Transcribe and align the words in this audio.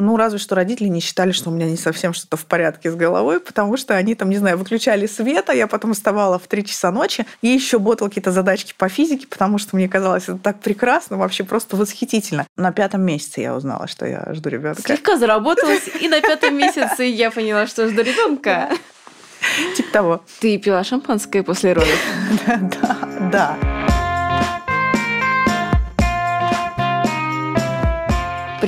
Ну, 0.00 0.16
разве 0.16 0.38
что 0.38 0.54
родители 0.54 0.88
не 0.88 1.00
считали, 1.00 1.32
что 1.32 1.50
у 1.50 1.52
меня 1.52 1.66
не 1.66 1.76
совсем 1.76 2.12
что-то 2.12 2.36
в 2.36 2.46
порядке 2.46 2.90
с 2.90 2.94
головой, 2.94 3.40
потому 3.40 3.76
что 3.76 3.94
они 3.94 4.14
там, 4.14 4.30
не 4.30 4.36
знаю, 4.36 4.58
выключали 4.58 5.06
свет, 5.06 5.50
а 5.50 5.54
я 5.54 5.66
потом 5.66 5.94
вставала 5.94 6.38
в 6.38 6.46
3 6.46 6.64
часа 6.64 6.90
ночи 6.90 7.26
и 7.42 7.48
еще 7.48 7.78
ботала 7.78 8.08
какие-то 8.08 8.32
задачки 8.32 8.74
по 8.76 8.88
физике, 8.88 9.26
потому 9.26 9.58
что 9.58 9.76
мне 9.76 9.88
казалось 9.88 10.24
это 10.24 10.38
так 10.38 10.60
прекрасно, 10.60 11.16
вообще 11.16 11.44
просто 11.44 11.76
восхитительно. 11.76 12.46
На 12.56 12.72
пятом 12.72 13.02
месяце 13.02 13.40
я 13.40 13.54
узнала, 13.54 13.88
что 13.88 14.06
я 14.06 14.26
жду 14.32 14.48
ребенка. 14.48 14.82
Слегка 14.82 15.16
заработалась, 15.16 15.88
и 16.00 16.08
на 16.08 16.20
пятом 16.20 16.56
месяце 16.56 17.04
я 17.04 17.30
поняла, 17.30 17.66
что 17.66 17.88
жду 17.88 18.02
ребенка. 18.02 18.68
Типа 19.76 19.92
того. 19.92 20.22
Ты 20.40 20.58
пила 20.58 20.84
шампанское 20.84 21.42
после 21.42 21.72
родов? 21.72 21.98
Да, 22.46 22.98
да. 23.32 23.77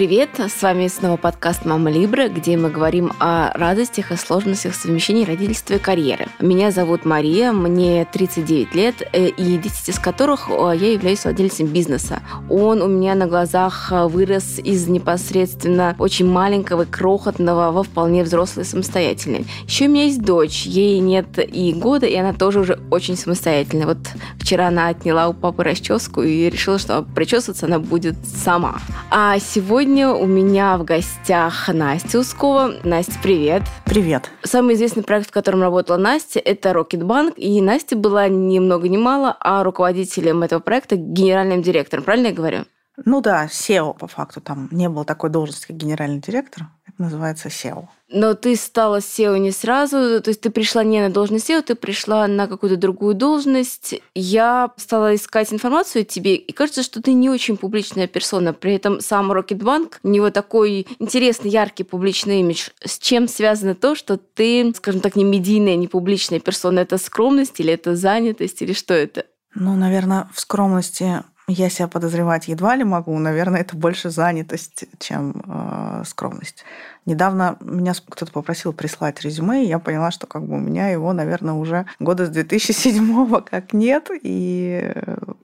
Привет, 0.01 0.31
с 0.39 0.63
вами 0.63 0.89
снова 0.89 1.19
подкаст 1.19 1.67
«Мама 1.67 1.91
Либра», 1.91 2.31
где 2.31 2.57
мы 2.57 2.71
говорим 2.71 3.13
о 3.21 3.53
радостях 3.53 4.13
и 4.13 4.17
сложностях 4.17 4.75
совмещения 4.75 5.27
родительства 5.27 5.75
и 5.75 5.79
карьеры. 5.79 6.29
Меня 6.41 6.71
зовут 6.71 7.05
Мария, 7.05 7.53
мне 7.53 8.07
39 8.11 8.75
лет, 8.75 8.95
э, 9.13 9.27
и 9.27 9.59
10 9.59 9.91
из 9.91 9.99
которых 9.99 10.49
э, 10.49 10.73
я 10.75 10.93
являюсь 10.93 11.25
владельцем 11.25 11.67
бизнеса. 11.67 12.23
Он 12.49 12.81
у 12.81 12.89
меня 12.89 13.15
на 13.15 13.27
глазах 13.27 13.93
э, 13.93 14.07
вырос 14.07 14.59
из 14.59 14.89
непосредственно 14.89 15.95
очень 15.99 16.27
маленького, 16.27 16.87
крохотного 16.87 17.71
во 17.71 17.83
вполне 17.83 18.25
взрослый 18.25 18.65
самостоятельный. 18.65 19.45
Еще 19.67 19.85
у 19.85 19.91
меня 19.91 20.05
есть 20.05 20.23
дочь, 20.23 20.65
ей 20.65 20.99
нет 21.01 21.39
и 21.39 21.75
года, 21.75 22.07
и 22.07 22.15
она 22.15 22.33
тоже 22.33 22.61
уже 22.61 22.81
очень 22.91 23.19
самостоятельная. 23.19 23.85
Вот 23.85 23.99
вчера 24.39 24.69
она 24.69 24.89
отняла 24.89 25.29
у 25.29 25.35
папы 25.35 25.63
расческу 25.63 26.23
и 26.23 26.49
решила, 26.49 26.79
что 26.79 27.03
причесываться 27.03 27.67
она 27.67 27.79
будет 27.79 28.17
сама. 28.25 28.81
А 29.11 29.39
сегодня 29.39 29.90
Сегодня 29.91 30.11
у 30.13 30.25
меня 30.25 30.79
в 30.79 30.85
гостях 30.85 31.67
Настя 31.67 32.21
Ускова. 32.21 32.75
Настя, 32.85 33.15
привет. 33.21 33.65
Привет. 33.85 34.31
Самый 34.45 34.77
известный 34.77 35.03
проект, 35.03 35.31
в 35.31 35.33
котором 35.33 35.63
работала 35.63 35.97
Настя, 35.97 36.39
это 36.39 36.71
Rocketbank. 36.71 37.35
И 37.35 37.61
Настя 37.61 37.97
была 37.97 38.29
ни 38.29 38.61
много 38.61 38.89
ни 38.89 38.97
мало, 38.97 39.37
а 39.41 39.65
руководителем 39.65 40.45
этого 40.45 40.61
проекта, 40.61 40.95
генеральным 40.95 41.61
директором. 41.61 42.05
Правильно 42.05 42.29
я 42.29 42.33
говорю? 42.33 42.59
Ну 43.05 43.21
да, 43.21 43.47
SEO 43.47 43.97
по 43.97 44.07
факту. 44.07 44.41
Там 44.41 44.69
не 44.71 44.89
было 44.89 45.05
такой 45.05 45.31
должности, 45.31 45.67
как 45.67 45.77
генеральный 45.77 46.21
директор. 46.21 46.69
Это 46.87 47.03
называется 47.03 47.49
SEO. 47.49 47.87
Но 48.09 48.35
ты 48.35 48.57
стала 48.57 48.99
SEO 48.99 49.39
не 49.39 49.53
сразу, 49.53 50.21
то 50.21 50.29
есть 50.29 50.41
ты 50.41 50.51
пришла 50.51 50.83
не 50.83 51.01
на 51.01 51.11
должность 51.11 51.49
SEO, 51.49 51.63
ты 51.63 51.75
пришла 51.77 52.27
на 52.27 52.47
какую-то 52.47 52.77
другую 52.77 53.15
должность. 53.15 53.95
Я 54.15 54.73
стала 54.77 55.15
искать 55.15 55.53
информацию 55.53 56.03
о 56.03 56.05
тебе, 56.05 56.35
и 56.35 56.53
кажется, 56.53 56.83
что 56.83 57.01
ты 57.01 57.13
не 57.13 57.31
очень 57.31 57.57
публичная 57.57 58.09
персона. 58.09 58.53
При 58.53 58.75
этом 58.75 59.01
сам 59.01 59.31
Rocketbank, 59.31 59.95
у 60.03 60.09
него 60.09 60.31
такой 60.31 60.87
интересный, 60.99 61.51
яркий 61.51 61.85
публичный 61.85 62.41
имидж. 62.41 62.71
С 62.85 62.99
чем 62.99 63.29
связано 63.29 63.75
то, 63.75 63.95
что 63.95 64.17
ты, 64.17 64.73
скажем 64.77 65.01
так, 65.01 65.17
не 65.17 65.25
медийная, 65.25 65.77
не 65.77 65.89
публичная 65.89 66.41
персона? 66.41 66.81
Это 66.81 66.99
скромность 66.99 67.61
или 67.61 67.73
это 67.73 67.95
занятость, 67.95 68.61
или 68.63 68.73
что 68.73 68.93
это? 68.95 69.25
Ну, 69.55 69.75
наверное, 69.75 70.29
в 70.33 70.41
скромности 70.41 71.25
я 71.53 71.71
себя 71.71 71.89
подозревать 71.89 72.49
едва 72.49 72.77
ли 72.77 72.85
могу. 72.85 73.19
Наверное, 73.19 73.61
это 73.61 73.77
больше 73.77 74.11
занятость, 74.11 74.85
чем 74.99 75.43
э, 75.47 76.03
скромность. 76.07 76.65
Недавно 77.07 77.57
меня 77.61 77.93
кто-то 78.09 78.33
попросил 78.33 78.73
прислать 78.73 79.21
резюме, 79.23 79.65
и 79.65 79.69
я 79.69 79.79
поняла, 79.79 80.11
что 80.11 80.27
как 80.27 80.47
бы 80.47 80.55
у 80.55 80.59
меня 80.59 80.89
его, 80.89 81.13
наверное, 81.13 81.55
уже 81.55 81.87
года 81.99 82.27
с 82.27 82.29
2007 82.29 83.41
как 83.43 83.73
нет. 83.73 84.11
И 84.23 84.93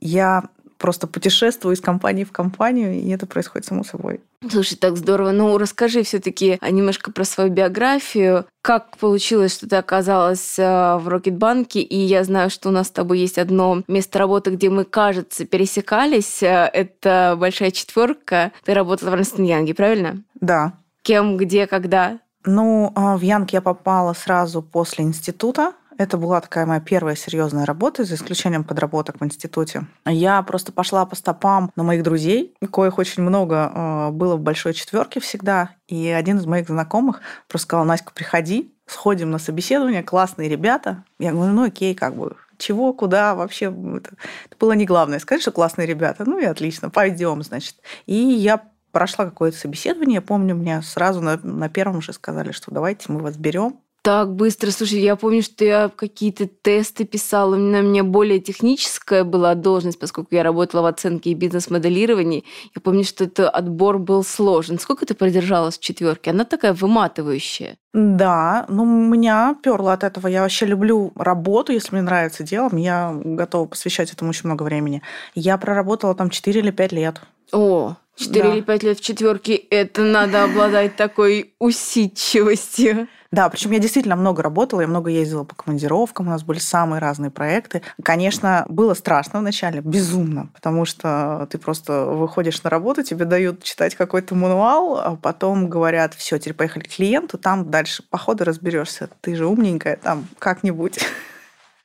я 0.01 0.45
просто 0.79 1.07
путешествую 1.07 1.75
из 1.75 1.81
компании 1.81 2.25
в 2.25 2.33
компанию, 2.33 2.95
и 2.95 3.09
это 3.11 3.27
происходит 3.27 3.67
само 3.67 3.85
собой. 3.85 4.21
Слушай, 4.49 4.77
так 4.77 4.97
здорово. 4.97 5.33
Ну, 5.33 5.57
расскажи 5.59 6.03
все-таки 6.03 6.59
немножко 6.63 7.11
про 7.11 7.25
свою 7.25 7.51
биографию. 7.51 8.47
Как 8.63 8.97
получилось, 8.97 9.55
что 9.55 9.69
ты 9.69 9.77
оказалась 9.77 10.59
э, 10.59 10.97
в 10.97 11.09
Рокетбанке? 11.09 11.81
И 11.81 11.97
я 11.97 12.25
знаю, 12.25 12.51
что 12.51 12.69
у 12.69 12.73
нас 12.73 12.89
с 12.89 12.91
тобой 12.91 13.21
есть 13.21 13.39
одно 13.39 13.83
место 13.89 14.19
работы, 14.19 14.51
где 14.51 14.69
мы, 14.69 14.85
кажется, 14.85 15.47
пересекались. 15.47 16.43
Э, 16.43 16.69
это 16.73 17.37
большая 17.39 17.71
четверка. 17.71 18.53
Ты 18.65 18.75
работала 18.75 19.11
в 19.11 19.15
Ernst 19.15 19.43
Янге, 19.43 19.75
правильно? 19.75 20.23
Да. 20.41 20.75
Кем, 21.03 21.37
где, 21.37 21.67
когда? 21.67 22.19
Ну, 22.45 22.93
а 22.95 23.17
в 23.17 23.23
Янг 23.23 23.51
я 23.51 23.61
попала 23.61 24.13
сразу 24.13 24.63
после 24.63 25.05
института. 25.05 25.73
Это 25.99 26.19
была 26.19 26.41
такая 26.41 26.67
моя 26.67 26.81
первая 26.81 27.17
серьезная 27.17 27.65
работа, 27.65 28.05
за 28.05 28.17
исключением 28.17 28.65
подработок 28.65 29.17
в 29.19 29.25
институте. 29.25 29.87
Я 30.05 30.43
просто 30.43 30.73
пошла 30.73 31.07
по 31.07 31.17
стопам 31.17 31.71
на 31.75 31.83
моих 31.83 32.03
друзей, 32.03 32.55
коих 32.71 32.99
очень 32.99 33.23
много 33.23 33.73
э, 33.75 34.11
было 34.11 34.37
в 34.37 34.41
большой 34.41 34.75
четверке 34.75 35.21
всегда. 35.21 35.71
И 35.89 36.09
один 36.09 36.37
из 36.37 36.47
моих 36.47 36.69
знакомых 36.69 37.21
просто 37.49 37.67
сказал, 37.67 37.87
Наська, 37.87 38.13
приходи, 38.13 38.75
сходим 38.87 39.31
на 39.31 39.39
собеседование, 39.39 40.03
классные 40.03 40.49
ребята. 40.49 41.05
Я 41.19 41.33
говорю, 41.33 41.53
ну 41.53 41.65
окей, 41.65 41.95
как 41.95 42.15
бы, 42.15 42.37
чего, 42.59 42.93
куда 42.93 43.35
вообще. 43.35 43.67
Это, 43.67 44.11
это 44.47 44.57
было 44.59 44.73
не 44.73 44.85
главное. 44.85 45.19
Сказать, 45.19 45.43
что 45.43 45.53
классные 45.53 45.87
ребята. 45.87 46.25
Ну 46.27 46.39
и 46.39 46.45
отлично, 46.45 46.91
пойдем, 46.91 47.43
значит. 47.43 47.77
И 48.05 48.15
я 48.15 48.63
прошла 48.93 49.25
какое-то 49.25 49.57
собеседование. 49.57 50.17
Я 50.17 50.23
помню, 50.23 50.55
мне 50.55 50.83
сразу 50.83 51.21
на, 51.21 51.39
на 51.39 51.69
первом 51.69 52.03
же 52.03 52.13
сказали, 52.13 52.53
что 52.53 52.71
давайте 52.71 53.11
мы 53.13 53.21
вас 53.21 53.37
берем 53.37 53.81
так 54.07 54.33
быстро. 54.33 54.71
Слушай, 54.71 55.01
я 55.01 55.17
помню, 55.17 55.43
что 55.43 55.65
я 55.65 55.89
какие-то 55.89 56.47
тесты 56.47 57.05
писала. 57.05 57.57
У 57.57 57.59
меня 57.59 58.05
более 58.05 58.39
техническая 58.39 59.25
была 59.25 59.57
должность, 59.57 59.99
поскольку 59.99 60.33
я 60.37 60.45
работала 60.45 60.83
в 60.83 60.87
оценке 60.87 61.31
и 61.31 61.35
бизнес-моделировании. 61.35 62.45
Я 62.73 62.81
помню, 62.81 63.03
что 63.03 63.25
это 63.25 63.51
отбор 63.51 63.99
был 63.99 64.23
сложен. 64.23 64.79
Сколько 64.79 65.07
ты 65.07 65.15
продержалась 65.15 65.77
в 65.77 65.81
четверке? 65.81 66.31
Она 66.31 66.45
такая 66.45 66.73
выматывающая. 66.73 67.79
Да, 67.93 68.65
ну 68.69 68.85
меня 68.85 69.57
перло 69.61 69.93
от 69.93 70.05
этого. 70.05 70.29
Я 70.29 70.43
вообще 70.43 70.67
люблю 70.67 71.11
работу, 71.17 71.73
если 71.73 71.93
мне 71.97 72.03
нравится 72.03 72.45
дело, 72.45 72.71
я 72.77 73.13
готова 73.13 73.67
посвящать 73.67 74.13
этому 74.13 74.31
очень 74.31 74.43
много 74.45 74.63
времени. 74.63 75.03
Я 75.35 75.59
проработала 75.59 76.15
там 76.15 76.31
4 76.31 76.61
или 76.61 76.71
5 76.71 76.93
лет. 76.93 77.21
О, 77.51 77.97
4 78.15 78.43
да. 78.43 78.55
или 78.55 78.61
5 78.61 78.83
лет 78.85 78.99
в 78.99 79.03
четверке, 79.03 79.57
это 79.57 80.03
надо 80.03 80.45
обладать 80.45 80.95
такой 80.95 81.55
усидчивостью. 81.59 83.09
Да, 83.37 83.51
причем 83.51 83.73
я 83.73 83.79
действительно 83.79 84.17
много 84.17 84.43
работала, 84.43 84.81
я 84.81 84.87
много 84.87 85.11
ездила 85.11 85.45
по 85.45 85.55
командировкам, 85.55 86.27
у 86.27 86.31
нас 86.31 86.43
были 86.43 86.59
самые 86.59 87.01
разные 87.01 87.31
проекты. 87.31 87.83
Конечно, 88.03 88.65
было 88.71 88.95
страшно 88.95 89.41
вначале, 89.41 89.83
безумно, 89.83 90.49
потому 90.55 90.87
что 90.87 91.47
ты 91.51 91.59
просто 91.59 92.07
выходишь 92.07 92.63
на 92.63 92.71
работу, 92.71 93.03
тебе 93.03 93.27
дают 93.27 93.63
читать 93.63 93.95
какой-то 93.95 94.35
мануал, 94.35 94.99
а 94.99 95.17
потом 95.17 95.69
говорят, 95.69 96.15
все, 96.15 96.39
теперь 96.39 96.55
поехали 96.55 96.85
к 96.85 96.97
клиенту, 96.97 97.37
там 97.37 97.71
дальше 97.71 98.03
по 98.09 98.17
ходу 98.17 98.45
разберешься. 98.45 99.11
Ты 99.21 99.37
же 99.37 99.47
умненькая, 99.47 99.99
там 99.99 100.27
как-нибудь. 100.39 100.99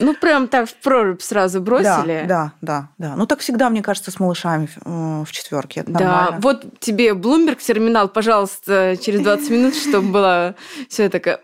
Ну, 0.02 0.14
прям 0.14 0.48
так 0.48 0.68
в 0.70 0.74
прорубь 0.76 1.22
сразу 1.22 1.62
бросили. 1.62 2.26
Да, 2.28 2.54
да, 2.62 2.90
да, 2.98 3.10
да. 3.10 3.16
Ну, 3.16 3.26
так 3.26 3.40
всегда, 3.40 3.70
мне 3.70 3.82
кажется, 3.82 4.12
с 4.12 4.20
малышами 4.20 4.68
в 4.84 5.32
четверке. 5.32 5.84
да, 5.86 6.00
нормально. 6.00 6.40
вот 6.42 6.80
тебе 6.80 7.12
Bloomberg 7.12 7.58
терминал, 7.62 8.10
пожалуйста, 8.10 8.98
через 9.02 9.22
20 9.22 9.50
минут, 9.50 9.76
чтобы 9.76 10.10
было 10.10 10.56
все 10.90 11.10
такое, 11.10 11.40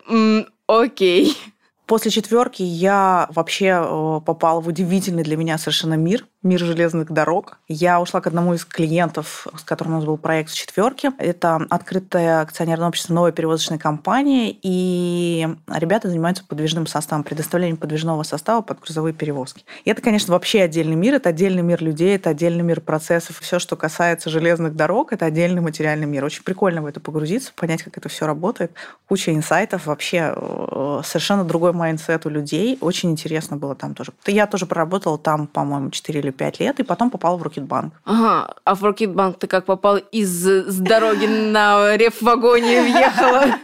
окей. 0.68 1.38
После 1.88 2.12
четверки 2.12 2.62
я 2.64 3.28
вообще 3.30 3.82
э, 3.82 4.22
попала 4.26 4.60
в 4.60 4.68
удивительный 4.68 5.24
для 5.24 5.38
меня 5.38 5.58
совершенно 5.58 5.94
мир 5.94 6.26
мир 6.48 6.60
железных 6.60 7.12
дорог. 7.12 7.60
Я 7.68 8.00
ушла 8.00 8.22
к 8.22 8.28
одному 8.28 8.54
из 8.54 8.66
клиентов, 8.66 9.48
с 9.58 9.64
которым 9.64 9.94
у 9.94 9.96
нас 9.98 10.06
был 10.06 10.18
проект 10.18 10.52
в 10.52 10.56
четверке. 10.56 11.12
Это 11.18 11.68
открытое 11.70 12.42
акционерное 12.42 12.88
общество 12.88 13.14
новой 13.14 13.32
перевозочной 13.32 13.78
компании, 13.78 14.58
и 14.62 15.48
ребята 15.68 16.10
занимаются 16.10 16.44
подвижным 16.46 16.88
составом, 16.88 17.24
предоставлением 17.24 17.78
подвижного 17.78 18.24
состава 18.24 18.62
под 18.62 18.80
грузовые 18.80 19.14
перевозки. 19.14 19.66
И 19.84 19.90
это, 19.90 20.02
конечно, 20.02 20.34
вообще 20.34 20.62
отдельный 20.62 20.96
мир, 20.96 21.16
это 21.16 21.30
отдельный 21.30 21.64
мир 21.64 21.82
людей, 21.82 22.16
это 22.16 22.30
отдельный 22.30 22.64
мир 22.64 22.82
процессов. 22.82 23.40
Все, 23.40 23.60
что 23.60 23.76
касается 23.76 24.30
железных 24.30 24.76
дорог, 24.76 25.14
это 25.14 25.26
отдельный 25.26 25.62
материальный 25.62 26.08
мир. 26.08 26.24
Очень 26.24 26.44
прикольно 26.44 26.82
в 26.82 26.86
это 26.86 27.00
погрузиться, 27.00 27.52
понять, 27.56 27.84
как 27.84 27.98
это 27.98 28.10
все 28.10 28.26
работает. 28.26 28.72
Куча 29.08 29.34
инсайтов, 29.34 29.86
вообще 29.86 30.34
э, 30.36 31.02
совершенно 31.04 31.44
другой 31.44 31.74
mindset 31.78 32.26
у 32.26 32.30
людей. 32.30 32.78
Очень 32.82 33.12
интересно 33.12 33.58
было 33.58 33.76
там 33.76 33.96
тоже. 33.96 34.12
Я 34.26 34.48
тоже 34.48 34.66
проработала 34.66 35.18
там, 35.18 35.48
по-моему, 35.48 35.92
4 35.92 36.20
или 36.20 36.32
5 36.32 36.60
лет, 36.60 36.80
и 36.80 36.84
потом 36.84 37.10
попал 37.10 37.38
в 37.38 37.44
Рокетбанк. 37.44 37.94
Ага, 38.06 38.56
а 38.64 38.76
в 38.76 38.84
Рокетбанк 38.84 39.40
ты 39.40 39.48
как 39.48 39.66
попал 39.66 39.98
из 39.98 40.46
с 40.46 40.80
дороги 40.80 41.26
на 41.26 41.96
реф-вагоне 41.96 42.82
въехала? 42.82 43.46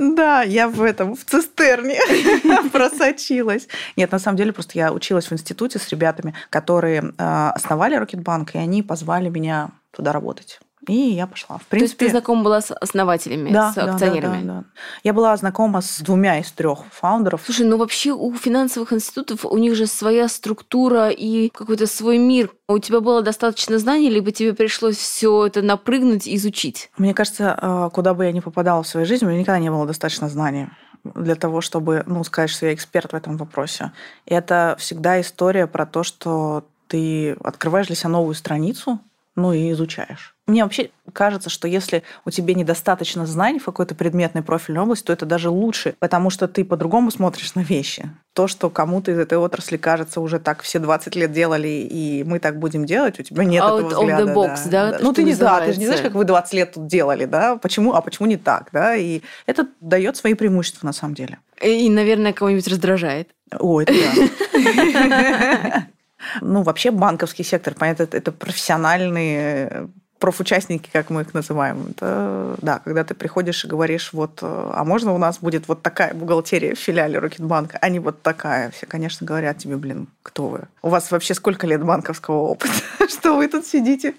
Да, 0.00 0.42
я 0.42 0.68
в 0.68 0.82
этом, 0.82 1.16
в 1.16 1.24
цистерне 1.24 1.98
просочилась. 2.72 3.66
Нет, 3.96 4.12
на 4.12 4.18
самом 4.18 4.36
деле, 4.36 4.52
просто 4.52 4.78
я 4.78 4.92
училась 4.92 5.26
в 5.26 5.32
институте 5.32 5.78
с 5.78 5.88
ребятами, 5.88 6.34
которые 6.50 7.12
э, 7.16 7.50
основали 7.54 7.96
Рокетбанк, 7.96 8.54
и 8.54 8.58
они 8.58 8.82
позвали 8.82 9.28
меня 9.28 9.70
туда 9.90 10.12
работать. 10.12 10.60
И 10.86 10.94
я 10.94 11.26
пошла. 11.26 11.58
В 11.58 11.66
принципе, 11.66 11.78
То 11.78 11.84
есть 11.84 11.98
ты 11.98 12.10
знакома 12.10 12.44
была 12.44 12.60
с 12.60 12.72
основателями, 12.72 13.50
да, 13.52 13.72
с 13.72 13.74
да, 13.74 13.92
акционерами? 13.92 14.42
Да, 14.42 14.54
да, 14.54 14.60
да. 14.60 14.64
Я 15.02 15.12
была 15.12 15.36
знакома 15.36 15.80
с 15.80 16.00
двумя 16.00 16.38
из 16.38 16.50
трех 16.52 16.84
фаундеров. 16.92 17.42
Слушай, 17.44 17.66
ну 17.66 17.76
вообще 17.76 18.12
у 18.12 18.32
финансовых 18.34 18.92
институтов 18.92 19.44
у 19.44 19.58
них 19.58 19.74
же 19.74 19.86
своя 19.86 20.28
структура 20.28 21.10
и 21.10 21.48
какой-то 21.50 21.86
свой 21.86 22.18
мир. 22.18 22.50
У 22.68 22.78
тебя 22.78 23.00
было 23.00 23.22
достаточно 23.22 23.78
знаний, 23.78 24.08
либо 24.08 24.30
тебе 24.30 24.54
пришлось 24.54 24.96
все 24.96 25.46
это 25.46 25.62
напрыгнуть 25.62 26.26
и 26.26 26.36
изучить? 26.36 26.90
Мне 26.96 27.14
кажется, 27.14 27.58
э, 27.60 27.90
куда 27.92 28.14
бы 28.14 28.24
я 28.24 28.32
ни 28.32 28.40
попадала 28.40 28.82
в 28.82 28.88
своей 28.88 29.06
жизни, 29.06 29.26
у 29.26 29.28
меня 29.28 29.40
никогда 29.40 29.58
не 29.58 29.70
было 29.70 29.86
достаточно 29.86 30.28
знаний 30.28 30.68
для 31.04 31.34
того, 31.34 31.60
чтобы 31.60 32.02
ну, 32.06 32.24
сказать, 32.24 32.50
что 32.50 32.66
я 32.66 32.74
эксперт 32.74 33.12
в 33.12 33.16
этом 33.16 33.36
вопросе. 33.36 33.92
И 34.26 34.34
это 34.34 34.76
всегда 34.78 35.20
история 35.20 35.66
про 35.66 35.86
то, 35.86 36.02
что 36.02 36.64
ты 36.88 37.32
открываешь 37.44 37.86
для 37.86 37.96
себя 37.96 38.10
новую 38.10 38.34
страницу, 38.34 39.00
ну 39.36 39.52
и 39.52 39.70
изучаешь. 39.72 40.34
Мне 40.48 40.62
вообще 40.62 40.88
кажется, 41.12 41.50
что 41.50 41.68
если 41.68 42.02
у 42.24 42.30
тебя 42.30 42.54
недостаточно 42.54 43.26
знаний 43.26 43.58
в 43.58 43.66
какой-то 43.66 43.94
предметной 43.94 44.42
профильной 44.42 44.80
области, 44.80 45.04
то 45.04 45.12
это 45.12 45.26
даже 45.26 45.50
лучше, 45.50 45.94
потому 45.98 46.30
что 46.30 46.48
ты 46.48 46.64
по-другому 46.64 47.10
смотришь 47.10 47.54
на 47.54 47.60
вещи. 47.60 48.10
То, 48.32 48.48
что 48.48 48.70
кому-то 48.70 49.10
из 49.10 49.18
этой 49.18 49.36
отрасли 49.36 49.76
кажется 49.76 50.22
уже 50.22 50.38
так 50.38 50.62
все 50.62 50.78
20 50.78 51.16
лет 51.16 51.32
делали, 51.32 51.68
и 51.68 52.24
мы 52.24 52.38
так 52.38 52.58
будем 52.58 52.86
делать, 52.86 53.20
у 53.20 53.22
тебя 53.22 53.44
нет 53.44 53.62
Out 53.62 53.78
этого 53.78 53.90
of 53.90 53.94
взгляда. 54.00 54.22
the 54.22 54.34
box, 54.34 54.58
да? 54.70 54.90
да? 54.92 54.98
Ну 55.02 55.12
ты 55.12 55.22
не 55.22 55.34
да, 55.34 55.60
ты 55.60 55.74
же 55.74 55.78
не 55.78 55.84
знаешь, 55.84 56.00
как 56.00 56.14
вы 56.14 56.24
20 56.24 56.54
лет 56.54 56.72
тут 56.72 56.86
делали, 56.86 57.26
да? 57.26 57.56
Почему, 57.56 57.92
а 57.92 58.00
почему 58.00 58.26
не 58.26 58.38
так, 58.38 58.70
да? 58.72 58.96
И 58.96 59.20
это 59.44 59.68
дает 59.82 60.16
свои 60.16 60.32
преимущества 60.32 60.86
на 60.86 60.94
самом 60.94 61.14
деле. 61.14 61.40
И, 61.62 61.90
наверное, 61.90 62.32
кого-нибудь 62.32 62.68
раздражает. 62.68 63.28
О, 63.52 63.82
это 63.82 63.92
да. 63.92 65.86
Ну, 66.40 66.62
вообще 66.62 66.90
банковский 66.90 67.44
сектор, 67.44 67.74
понятно, 67.74 68.02
это 68.10 68.32
профессиональные 68.32 69.88
профучастники, 70.18 70.90
как 70.92 71.10
мы 71.10 71.22
их 71.22 71.34
называем. 71.34 71.88
Это, 71.90 72.56
да, 72.60 72.80
когда 72.84 73.04
ты 73.04 73.14
приходишь 73.14 73.64
и 73.64 73.68
говоришь, 73.68 74.12
вот, 74.12 74.38
а 74.42 74.84
можно 74.84 75.12
у 75.12 75.18
нас 75.18 75.38
будет 75.38 75.68
вот 75.68 75.82
такая 75.82 76.14
бухгалтерия 76.14 76.74
в 76.74 76.78
филиале 76.78 77.18
Рокетбанка, 77.18 77.78
а 77.80 77.88
не 77.88 77.98
вот 77.98 78.22
такая. 78.22 78.70
Все, 78.70 78.86
конечно, 78.86 79.26
говорят 79.26 79.58
тебе, 79.58 79.76
блин, 79.76 80.08
кто 80.22 80.48
вы? 80.48 80.60
У 80.82 80.88
вас 80.88 81.10
вообще 81.10 81.34
сколько 81.34 81.66
лет 81.66 81.84
банковского 81.84 82.36
опыта? 82.36 82.74
Что 83.08 83.36
вы 83.36 83.48
тут 83.48 83.66
сидите? 83.66 84.14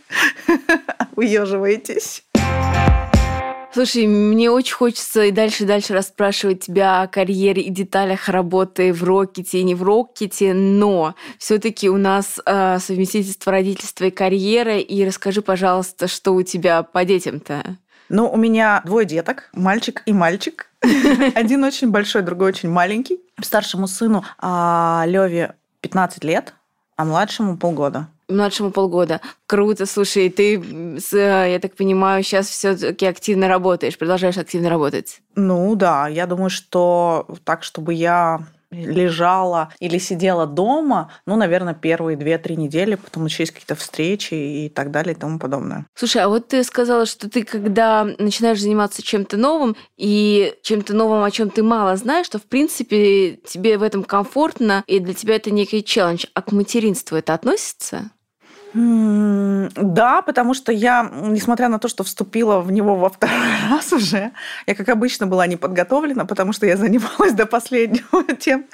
Уеживаетесь? 1.15 2.23
Слушай, 3.71 4.07
мне 4.07 4.49
очень 4.49 4.73
хочется 4.73 5.25
и 5.25 5.31
дальше 5.31 5.63
и 5.63 5.67
дальше 5.67 5.93
расспрашивать 5.93 6.65
тебя 6.65 7.03
о 7.03 7.07
карьере 7.07 7.61
и 7.61 7.69
деталях 7.69 8.27
работы 8.27 8.91
в 8.91 9.03
Рокете 9.03 9.59
и 9.59 9.63
не 9.63 9.75
в 9.75 9.83
Рокете, 9.83 10.55
но 10.55 11.13
все-таки 11.37 11.87
у 11.87 11.97
нас 11.97 12.39
э, 12.43 12.79
совместительство 12.79 13.51
родительства 13.51 14.05
и 14.05 14.11
карьеры. 14.11 14.79
И 14.79 15.05
расскажи, 15.05 15.43
пожалуйста, 15.43 16.07
что 16.07 16.33
у 16.33 16.41
тебя 16.41 16.81
по 16.81 17.05
детям-то? 17.05 17.77
Ну, 18.09 18.27
у 18.27 18.37
меня 18.37 18.81
двое 18.85 19.05
деток, 19.05 19.51
мальчик 19.53 20.01
и 20.07 20.13
мальчик. 20.13 20.71
Один 21.35 21.63
очень 21.63 21.91
большой, 21.91 22.23
другой 22.23 22.49
очень 22.49 22.69
маленький. 22.69 23.19
Старшему 23.39 23.85
сыну 23.85 24.25
а, 24.39 25.03
Леве 25.05 25.55
15 25.81 26.23
лет, 26.23 26.55
а 26.97 27.05
младшему 27.05 27.55
полгода 27.55 28.07
младшему 28.29 28.71
полгода. 28.71 29.21
Круто, 29.47 29.85
слушай, 29.85 30.29
ты, 30.29 30.63
я 31.11 31.59
так 31.59 31.75
понимаю, 31.75 32.23
сейчас 32.23 32.47
все-таки 32.47 33.05
активно 33.05 33.47
работаешь, 33.47 33.97
продолжаешь 33.97 34.37
активно 34.37 34.69
работать. 34.69 35.21
Ну 35.35 35.75
да, 35.75 36.07
я 36.07 36.25
думаю, 36.25 36.49
что 36.49 37.27
так, 37.43 37.63
чтобы 37.63 37.93
я 37.93 38.39
лежала 38.71 39.73
или 39.79 39.97
сидела 39.97 40.45
дома, 40.45 41.11
ну, 41.25 41.35
наверное, 41.35 41.73
первые 41.73 42.15
две-три 42.15 42.55
недели, 42.55 42.93
потом 42.93 43.25
еще 43.25 43.41
есть 43.41 43.51
какие-то 43.51 43.73
встречи 43.73 44.35
и 44.35 44.69
так 44.69 44.91
далее 44.91 45.15
и 45.15 45.17
тому 45.17 45.39
подобное. 45.39 45.87
Слушай, 45.95 46.21
а 46.21 46.29
вот 46.29 46.49
ты 46.49 46.63
сказала, 46.63 47.07
что 47.07 47.27
ты, 47.31 47.43
когда 47.43 48.03
начинаешь 48.03 48.61
заниматься 48.61 49.01
чем-то 49.01 49.37
новым 49.37 49.75
и 49.97 50.53
чем-то 50.61 50.93
новым, 50.93 51.23
о 51.23 51.31
чем 51.31 51.49
ты 51.49 51.63
мало 51.63 51.95
знаешь, 51.95 52.27
что, 52.27 52.37
в 52.37 52.43
принципе, 52.43 53.37
тебе 53.37 53.79
в 53.79 53.81
этом 53.81 54.03
комфортно, 54.03 54.83
и 54.85 54.99
для 54.99 55.15
тебя 55.15 55.37
это 55.37 55.49
некий 55.49 55.83
челлендж. 55.83 56.25
А 56.35 56.43
к 56.43 56.51
материнству 56.51 57.17
это 57.17 57.33
относится? 57.33 58.11
Да, 58.73 60.21
потому 60.21 60.53
что 60.53 60.71
я, 60.71 61.09
несмотря 61.11 61.69
на 61.69 61.79
то, 61.79 61.87
что 61.87 62.03
вступила 62.03 62.59
в 62.59 62.71
него 62.71 62.95
во 62.95 63.09
второй 63.09 63.35
раз 63.69 63.91
уже, 63.93 64.31
я, 64.67 64.75
как 64.75 64.89
обычно, 64.89 65.27
была 65.27 65.47
не 65.47 65.57
подготовлена, 65.57 66.25
потому 66.25 66.53
что 66.53 66.65
я 66.65 66.77
занималась 66.77 67.33
до 67.33 67.45
последнего 67.45 68.23
тем, 68.39 68.65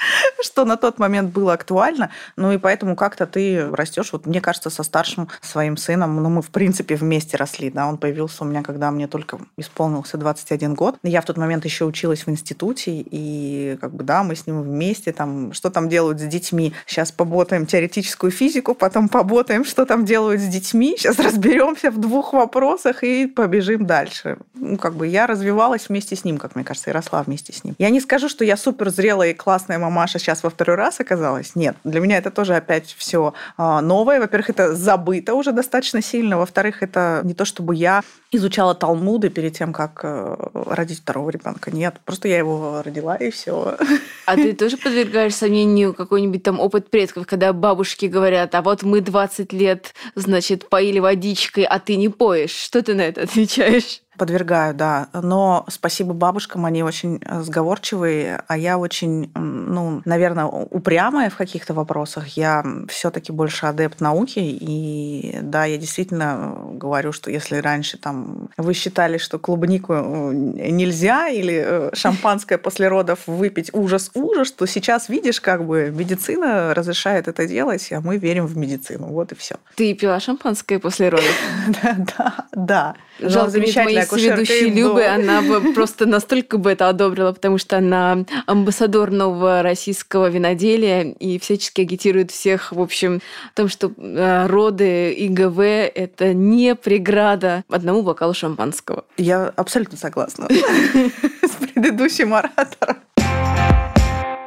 что 0.41 0.65
на 0.65 0.75
тот 0.75 0.99
момент 0.99 1.31
было 1.31 1.53
актуально. 1.53 2.11
Ну 2.35 2.51
и 2.51 2.57
поэтому 2.57 2.95
как-то 2.95 3.25
ты 3.25 3.69
растешь. 3.71 4.11
Вот 4.11 4.25
мне 4.25 4.41
кажется, 4.41 4.69
со 4.69 4.83
старшим 4.83 5.29
своим 5.41 5.77
сыном, 5.77 6.21
ну 6.21 6.29
мы, 6.29 6.41
в 6.41 6.49
принципе, 6.49 6.95
вместе 6.95 7.37
росли. 7.37 7.69
Да? 7.69 7.87
Он 7.87 7.97
появился 7.97 8.43
у 8.43 8.47
меня, 8.47 8.63
когда 8.63 8.91
мне 8.91 9.07
только 9.07 9.39
исполнился 9.57 10.17
21 10.17 10.73
год. 10.73 10.97
Я 11.03 11.21
в 11.21 11.25
тот 11.25 11.37
момент 11.37 11.63
еще 11.65 11.85
училась 11.85 12.25
в 12.25 12.29
институте, 12.29 12.91
и 12.91 13.77
как 13.79 13.93
бы, 13.93 14.03
да, 14.03 14.23
мы 14.23 14.35
с 14.35 14.45
ним 14.45 14.61
вместе, 14.61 15.13
там, 15.13 15.53
что 15.53 15.69
там 15.69 15.87
делают 15.87 16.19
с 16.19 16.23
детьми. 16.23 16.73
Сейчас 16.85 17.11
поботаем 17.11 17.65
теоретическую 17.65 18.31
физику, 18.31 18.75
потом 18.75 19.07
поботаем, 19.07 19.63
что 19.63 19.84
там 19.85 20.05
делают 20.05 20.41
с 20.41 20.47
детьми. 20.47 20.95
Сейчас 20.97 21.19
разберемся 21.19 21.91
в 21.91 21.99
двух 21.99 22.33
вопросах 22.33 23.03
и 23.03 23.27
побежим 23.27 23.85
дальше. 23.85 24.37
Ну, 24.55 24.77
как 24.77 24.95
бы 24.95 25.07
я 25.07 25.27
развивалась 25.27 25.89
вместе 25.89 26.15
с 26.15 26.23
ним, 26.23 26.37
как 26.37 26.55
мне 26.55 26.63
кажется, 26.63 26.89
и 26.89 26.93
росла 26.93 27.23
вместе 27.23 27.53
с 27.53 27.63
ним. 27.63 27.75
Я 27.77 27.89
не 27.89 27.99
скажу, 27.99 28.29
что 28.29 28.43
я 28.43 28.57
супер 28.57 28.89
зрелая 28.89 29.31
и 29.31 29.33
классная 29.33 29.79
мамаша 29.79 30.19
сейчас 30.19 30.43
во 30.43 30.49
второй 30.49 30.75
раз 30.75 30.99
оказалась. 30.99 31.55
Нет, 31.55 31.75
для 31.83 31.99
меня 31.99 32.17
это 32.17 32.31
тоже 32.31 32.55
опять 32.55 32.95
все 32.97 33.33
а, 33.57 33.81
новое. 33.81 34.19
Во-первых, 34.19 34.49
это 34.49 34.75
забыто 34.75 35.33
уже 35.35 35.51
достаточно 35.51 36.01
сильно. 36.01 36.37
Во-вторых, 36.37 36.83
это 36.83 37.21
не 37.23 37.33
то, 37.33 37.45
чтобы 37.45 37.75
я 37.75 38.03
изучала 38.31 38.75
Талмуды 38.75 39.29
перед 39.29 39.57
тем, 39.57 39.73
как 39.73 40.01
э, 40.03 40.35
родить 40.53 40.99
второго 40.99 41.29
ребенка. 41.29 41.71
Нет, 41.71 41.95
просто 42.03 42.27
я 42.27 42.37
его 42.37 42.81
родила 42.83 43.15
и 43.15 43.31
все. 43.31 43.77
А 44.25 44.35
ты 44.35 44.53
тоже 44.53 44.77
подвергаешь 44.77 45.35
сомнению 45.35 45.93
какой-нибудь 45.93 46.43
там 46.43 46.59
опыт 46.59 46.89
предков, 46.89 47.27
когда 47.27 47.53
бабушки 47.53 48.05
говорят, 48.05 48.55
а 48.55 48.61
вот 48.61 48.83
мы 48.83 49.01
20 49.01 49.53
лет, 49.53 49.74
значит, 50.15 50.69
поили 50.69 50.99
водичкой, 50.99 51.65
а 51.65 51.79
ты 51.79 51.95
не 51.95 52.09
поешь. 52.09 52.51
Что 52.51 52.81
ты 52.81 52.93
на 52.93 53.01
это 53.01 53.23
отвечаешь? 53.23 54.01
Подвергаю, 54.17 54.73
да. 54.73 55.07
Но 55.13 55.65
спасибо 55.67 56.13
бабушкам, 56.13 56.65
они 56.65 56.83
очень 56.83 57.21
э, 57.23 57.41
сговорчивые, 57.41 58.41
а 58.47 58.57
я 58.57 58.77
очень, 58.77 59.31
ну, 59.35 60.01
наверное, 60.05 60.45
упрямая 60.45 61.29
в 61.29 61.35
каких-то 61.35 61.73
вопросах. 61.73 62.27
Я 62.29 62.63
все-таки 62.87 63.31
больше 63.31 63.65
адепт 63.65 63.99
науки, 64.01 64.39
и 64.39 65.37
да, 65.41 65.65
я 65.65 65.77
действительно 65.77 66.37
э, 66.37 66.77
говорю, 66.77 67.11
что 67.11 67.29
если 67.29 67.57
раньше 67.57 67.97
там 67.97 68.49
вы 68.57 68.73
считали, 68.73 69.17
что 69.17 69.37
клубнику 69.39 69.93
э, 69.93 69.99
нельзя 70.33 71.27
или 71.27 71.89
шампанское 71.93 72.57
после 72.57 72.87
родов 72.87 73.19
выпить 73.27 73.69
ужас-ужас, 73.73 74.51
то 74.51 74.65
сейчас 74.65 75.09
видишь, 75.09 75.41
как 75.41 75.65
бы 75.65 75.91
медицина 75.95 76.73
разрешает 76.73 77.27
это 77.27 77.47
делать, 77.47 77.91
а 77.91 77.99
мы 78.01 78.17
верим 78.17 78.45
в 78.45 78.57
медицину. 78.57 79.07
Вот 79.07 79.31
и 79.31 79.35
все. 79.35 79.55
Ты 79.75 79.93
пила 79.93 80.19
шампанское 80.19 80.79
после 80.79 81.09
родов? 81.09 81.25
Да, 81.83 81.95
да, 82.17 82.45
да. 82.53 82.95
Жалко, 83.19 83.59
нет 83.59 84.04
моей 84.11 84.29
соведущей 84.29 84.69
Любы, 84.69 85.05
она 85.05 85.41
бы 85.41 85.61
просто 85.73 86.05
настолько 86.05 86.57
бы 86.57 86.71
это 86.71 86.89
одобрила, 86.89 87.31
потому 87.31 87.57
что 87.57 87.77
она 87.77 88.25
амбассадор 88.45 89.11
нового 89.11 89.61
российского 89.61 90.29
виноделия 90.29 91.11
и 91.11 91.39
всячески 91.39 91.81
агитирует 91.81 92.31
всех, 92.31 92.71
в 92.71 92.81
общем, 92.81 93.21
о 93.53 93.55
том, 93.55 93.69
что 93.69 93.91
э, 93.97 94.47
роды 94.47 95.13
ИГВ– 95.13 95.59
это 95.59 96.33
не 96.33 96.75
преграда 96.75 97.63
одному 97.69 98.01
бокалу 98.01 98.33
шампанского. 98.33 99.05
Я 99.17 99.51
абсолютно 99.55 99.97
согласна 99.97 100.47
с 101.41 101.51
предыдущим 101.51 102.33
оратором. 102.33 102.97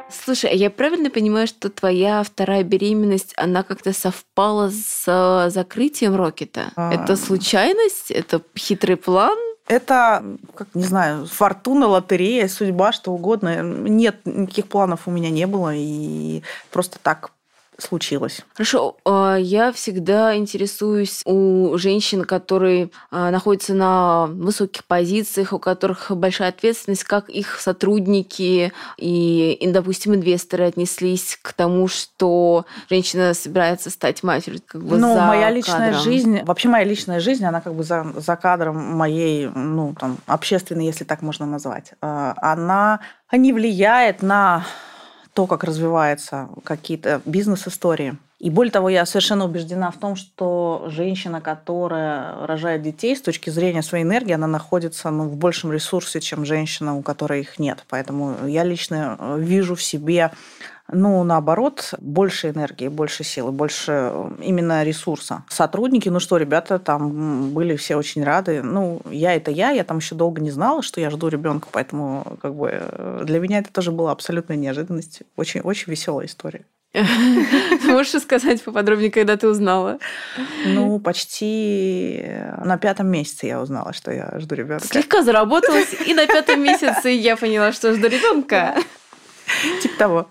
Слушай, 0.09 0.51
а 0.51 0.53
я 0.53 0.69
правильно 0.69 1.09
понимаю, 1.09 1.47
что 1.47 1.69
твоя 1.69 2.23
вторая 2.23 2.63
беременность, 2.63 3.33
она 3.35 3.63
как-то 3.63 3.93
совпала 3.93 4.69
с 4.69 5.03
э, 5.07 5.49
закрытием 5.49 6.15
Рокета? 6.15 6.71
А... 6.75 6.93
Это 6.93 7.15
случайность? 7.15 8.11
Это 8.11 8.41
хитрый 8.57 8.97
план? 8.97 9.37
Это, 9.69 10.23
как 10.55 10.67
не 10.73 10.83
знаю, 10.83 11.27
фортуна, 11.27 11.87
лотерея, 11.87 12.47
судьба, 12.47 12.91
что 12.91 13.11
угодно. 13.11 13.61
Нет, 13.61 14.19
никаких 14.25 14.67
планов 14.67 15.07
у 15.07 15.11
меня 15.11 15.29
не 15.29 15.45
было, 15.45 15.71
и 15.75 16.41
просто 16.71 16.97
так 17.01 17.31
случилось? 17.81 18.41
Хорошо. 18.53 18.97
А, 19.05 19.35
я 19.35 19.71
всегда 19.71 20.35
интересуюсь 20.35 21.21
у 21.25 21.77
женщин, 21.77 22.23
которые 22.23 22.89
а, 23.11 23.31
находятся 23.31 23.73
на 23.73 24.27
высоких 24.27 24.85
позициях, 24.85 25.53
у 25.53 25.59
которых 25.59 26.11
большая 26.11 26.49
ответственность, 26.49 27.03
как 27.03 27.29
их 27.29 27.59
сотрудники 27.59 28.71
и, 28.97 29.69
допустим, 29.71 30.15
инвесторы 30.15 30.65
отнеслись 30.65 31.37
к 31.41 31.53
тому, 31.53 31.87
что 31.87 32.65
женщина 32.89 33.33
собирается 33.33 33.89
стать 33.89 34.23
матерью. 34.23 34.61
Как 34.65 34.83
бы 34.83 34.97
ну, 34.97 35.13
за 35.13 35.21
моя 35.21 35.49
личная 35.49 35.93
кадром. 35.93 36.03
жизнь, 36.03 36.43
вообще 36.43 36.69
моя 36.69 36.83
личная 36.83 37.19
жизнь, 37.19 37.45
она 37.45 37.61
как 37.61 37.73
бы 37.73 37.83
за, 37.83 38.05
за 38.15 38.35
кадром 38.35 38.77
моей, 38.77 39.47
ну, 39.47 39.95
там, 39.99 40.17
общественной, 40.25 40.85
если 40.85 41.03
так 41.03 41.21
можно 41.21 41.45
назвать. 41.45 41.93
А, 42.01 42.33
она 42.41 42.99
не 43.31 43.53
влияет 43.53 44.21
на 44.21 44.65
то, 45.39 45.47
как 45.47 45.63
развиваются 45.63 46.49
какие-то 46.65 47.21
бизнес-истории. 47.23 48.17
И 48.39 48.49
более 48.49 48.73
того, 48.73 48.89
я 48.89 49.05
совершенно 49.05 49.45
убеждена 49.45 49.89
в 49.89 49.95
том, 49.95 50.17
что 50.17 50.87
женщина, 50.87 51.39
которая 51.39 52.45
рожает 52.45 52.81
детей, 52.81 53.15
с 53.15 53.21
точки 53.21 53.49
зрения 53.49 53.81
своей 53.81 54.03
энергии, 54.03 54.33
она 54.33 54.47
находится 54.47 55.09
ну, 55.11 55.29
в 55.29 55.37
большем 55.37 55.71
ресурсе, 55.71 56.19
чем 56.19 56.43
женщина, 56.43 56.97
у 56.97 57.01
которой 57.01 57.39
их 57.39 57.57
нет. 57.57 57.85
Поэтому 57.87 58.35
я 58.47 58.65
лично 58.65 59.15
э, 59.17 59.39
вижу 59.39 59.75
в 59.75 59.81
себе 59.81 60.31
ну, 60.91 61.23
наоборот, 61.23 61.93
больше 61.99 62.49
энергии, 62.49 62.87
больше 62.87 63.23
силы, 63.23 63.51
больше 63.51 63.91
э, 63.91 64.31
именно 64.41 64.83
ресурса. 64.83 65.43
Сотрудники, 65.49 66.09
ну 66.09 66.19
что, 66.19 66.37
ребята 66.37 66.79
там 66.79 67.51
были 67.51 67.75
все 67.75 67.95
очень 67.95 68.23
рады. 68.23 68.61
Ну, 68.63 69.01
я 69.09 69.35
это 69.35 69.51
я, 69.51 69.71
я 69.71 69.83
там 69.83 69.97
еще 69.97 70.15
долго 70.15 70.41
не 70.41 70.51
знала, 70.51 70.81
что 70.81 71.01
я 71.01 71.09
жду 71.09 71.27
ребенка, 71.27 71.67
поэтому 71.71 72.37
как 72.41 72.55
бы 72.55 72.69
э, 72.71 73.23
для 73.25 73.39
меня 73.39 73.59
это 73.59 73.71
тоже 73.71 73.91
была 73.91 74.11
абсолютная 74.11 74.57
неожиданность. 74.57 75.21
Очень, 75.35 75.61
очень 75.61 75.91
веселая 75.91 76.27
история. 76.27 76.65
Можешь 77.83 78.21
сказать 78.21 78.63
поподробнее, 78.63 79.11
когда 79.11 79.37
ты 79.37 79.47
узнала? 79.47 79.99
Ну, 80.65 80.99
почти 80.99 82.25
на 82.63 82.77
пятом 82.77 83.07
месяце 83.07 83.45
я 83.45 83.61
узнала, 83.61 83.93
что 83.93 84.11
я 84.11 84.33
жду 84.39 84.55
ребенка. 84.55 84.87
Слегка 84.87 85.21
заработалась, 85.21 85.95
и 86.07 86.15
на 86.15 86.25
пятом 86.25 86.63
месяце 86.63 87.09
я 87.09 87.37
поняла, 87.37 87.73
что 87.73 87.93
жду 87.93 88.07
ребенка. 88.07 88.75
Типа 89.81 89.97
того. 89.97 90.27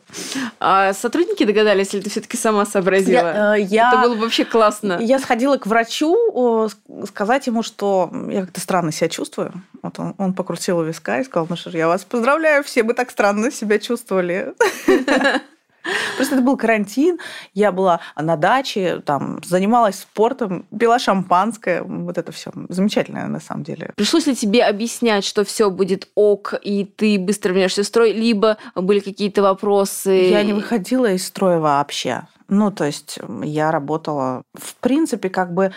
А 0.60 0.92
сотрудники 0.92 1.44
догадались, 1.44 1.94
или 1.94 2.02
ты 2.02 2.10
все-таки 2.10 2.36
сама 2.36 2.66
сообразила? 2.66 3.18
Я, 3.18 3.56
э, 3.56 3.60
я, 3.62 3.88
Это 3.88 4.02
было 4.02 4.14
бы 4.14 4.22
вообще 4.22 4.44
классно. 4.44 4.98
Я 5.00 5.18
сходила 5.18 5.56
к 5.56 5.66
врачу 5.66 6.68
сказать 7.06 7.46
ему, 7.46 7.62
что 7.62 8.10
я 8.30 8.42
как-то 8.42 8.60
странно 8.60 8.92
себя 8.92 9.08
чувствую. 9.08 9.52
Вот 9.82 9.98
он, 9.98 10.14
он 10.18 10.34
покрутил 10.34 10.78
у 10.78 10.84
виска 10.84 11.20
и 11.20 11.24
сказал, 11.24 11.46
ну 11.48 11.56
что 11.56 11.70
ж, 11.70 11.74
я 11.74 11.88
вас 11.88 12.04
поздравляю, 12.04 12.64
все 12.64 12.82
бы 12.82 12.94
так 12.94 13.10
странно 13.10 13.50
себя 13.50 13.78
чувствовали. 13.78 14.54
Просто 16.16 16.34
это 16.36 16.44
был 16.44 16.56
карантин, 16.56 17.18
я 17.54 17.72
была 17.72 18.00
на 18.16 18.36
даче, 18.36 19.00
там, 19.04 19.40
занималась 19.44 20.00
спортом, 20.00 20.66
пила 20.78 20.98
шампанское, 20.98 21.82
вот 21.82 22.18
это 22.18 22.32
все 22.32 22.50
замечательно 22.68 23.26
на 23.28 23.40
самом 23.40 23.64
деле. 23.64 23.92
Пришлось 23.96 24.26
ли 24.26 24.34
тебе 24.34 24.64
объяснять, 24.64 25.24
что 25.24 25.44
все 25.44 25.70
будет 25.70 26.08
ок, 26.14 26.54
и 26.62 26.84
ты 26.84 27.18
быстро 27.18 27.52
вернешься 27.52 27.82
в 27.82 27.86
строй, 27.86 28.12
либо 28.12 28.58
были 28.74 29.00
какие-то 29.00 29.42
вопросы? 29.42 30.10
Я 30.10 30.42
не 30.42 30.52
выходила 30.52 31.10
из 31.12 31.26
строя 31.26 31.58
вообще. 31.58 32.22
Ну, 32.48 32.70
то 32.70 32.84
есть 32.84 33.18
я 33.42 33.70
работала, 33.70 34.42
в 34.54 34.74
принципе, 34.76 35.28
как 35.28 35.52
бы 35.52 35.72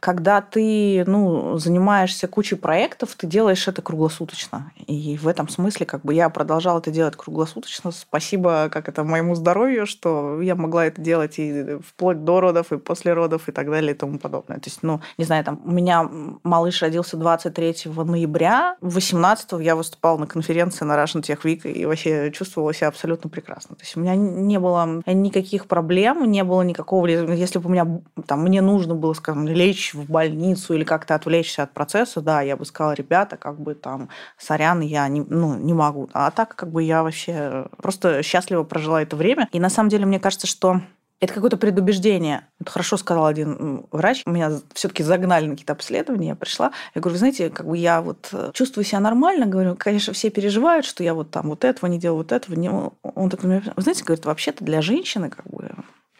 когда 0.00 0.40
ты 0.40 1.04
ну, 1.06 1.58
занимаешься 1.58 2.28
кучей 2.28 2.56
проектов, 2.56 3.14
ты 3.16 3.26
делаешь 3.26 3.66
это 3.68 3.82
круглосуточно. 3.82 4.72
И 4.86 5.16
в 5.16 5.28
этом 5.28 5.48
смысле 5.48 5.86
как 5.86 6.02
бы 6.02 6.14
я 6.14 6.28
продолжала 6.28 6.78
это 6.78 6.90
делать 6.90 7.16
круглосуточно. 7.16 7.90
Спасибо 7.90 8.68
как 8.70 8.88
это 8.88 9.04
моему 9.04 9.34
здоровью, 9.34 9.86
что 9.86 10.40
я 10.40 10.54
могла 10.54 10.86
это 10.86 11.00
делать 11.00 11.38
и 11.38 11.78
вплоть 11.86 12.24
до 12.24 12.40
родов, 12.40 12.72
и 12.72 12.78
после 12.78 13.12
родов, 13.12 13.48
и 13.48 13.52
так 13.52 13.70
далее, 13.70 13.92
и 13.92 13.94
тому 13.96 14.18
подобное. 14.18 14.58
То 14.58 14.68
есть, 14.68 14.82
ну, 14.82 15.00
не 15.18 15.24
знаю, 15.24 15.44
там, 15.44 15.60
у 15.64 15.70
меня 15.70 16.08
малыш 16.42 16.82
родился 16.82 17.16
23 17.16 17.76
ноября, 17.86 18.76
18 18.80 19.52
я 19.60 19.76
выступала 19.76 20.18
на 20.18 20.26
конференции 20.26 20.84
на 20.84 20.92
Russian 20.92 21.22
Tech 21.22 21.42
Week 21.42 21.70
и 21.70 21.84
вообще 21.86 22.30
чувствовала 22.32 22.72
себя 22.74 22.88
абсолютно 22.88 23.30
прекрасно. 23.30 23.76
То 23.76 23.82
есть 23.82 23.96
у 23.96 24.00
меня 24.00 24.14
не 24.16 24.58
было 24.58 25.02
никаких 25.06 25.66
проблем, 25.66 26.30
не 26.30 26.44
было 26.44 26.62
никакого... 26.62 27.06
Если 27.06 27.58
бы 27.58 27.68
у 27.68 27.72
меня 27.72 28.00
там, 28.26 28.42
мне 28.42 28.60
нужно 28.60 28.94
было, 28.94 29.12
скажем, 29.14 29.46
лечь 29.46 29.85
в 29.94 30.08
больницу 30.10 30.74
или 30.74 30.84
как-то 30.84 31.14
отвлечься 31.14 31.62
от 31.62 31.72
процесса, 31.72 32.20
да, 32.20 32.40
я 32.42 32.56
бы 32.56 32.64
сказала, 32.64 32.92
ребята, 32.92 33.36
как 33.36 33.60
бы 33.60 33.74
там, 33.74 34.08
сорян, 34.38 34.80
я 34.80 35.06
не, 35.08 35.22
ну, 35.22 35.54
не 35.56 35.74
могу. 35.74 36.08
А 36.12 36.30
так 36.30 36.54
как 36.54 36.70
бы 36.70 36.82
я 36.82 37.02
вообще 37.02 37.66
просто 37.78 38.22
счастливо 38.22 38.64
прожила 38.64 39.02
это 39.02 39.16
время. 39.16 39.48
И 39.52 39.60
на 39.60 39.70
самом 39.70 39.88
деле 39.88 40.06
мне 40.06 40.20
кажется, 40.20 40.46
что 40.46 40.80
это 41.18 41.32
какое-то 41.32 41.56
предубеждение. 41.56 42.46
Это 42.60 42.70
хорошо 42.70 42.96
сказал 42.98 43.26
один 43.26 43.86
врач. 43.90 44.22
Меня 44.26 44.52
все-таки 44.74 45.02
загнали 45.02 45.46
на 45.46 45.52
какие-то 45.52 45.72
обследования. 45.72 46.28
Я 46.28 46.34
пришла. 46.34 46.72
Я 46.94 47.00
говорю, 47.00 47.14
вы 47.14 47.18
знаете, 47.18 47.48
как 47.48 47.66
бы 47.66 47.78
я 47.78 48.02
вот 48.02 48.28
э, 48.32 48.50
чувствую 48.52 48.84
себя 48.84 49.00
нормально. 49.00 49.46
Говорю, 49.46 49.76
конечно, 49.76 50.12
все 50.12 50.28
переживают, 50.28 50.84
что 50.84 51.02
я 51.02 51.14
вот 51.14 51.30
там 51.30 51.48
вот 51.48 51.64
этого 51.64 51.88
не 51.88 51.98
делаю, 51.98 52.18
вот 52.18 52.32
этого 52.32 52.54
не... 52.54 52.68
Он 52.68 53.30
такой, 53.30 53.60
вы 53.60 53.82
знаете, 53.82 54.04
говорит, 54.04 54.26
вообще-то 54.26 54.62
для 54.62 54.82
женщины 54.82 55.30
как 55.30 55.46
бы 55.46 55.70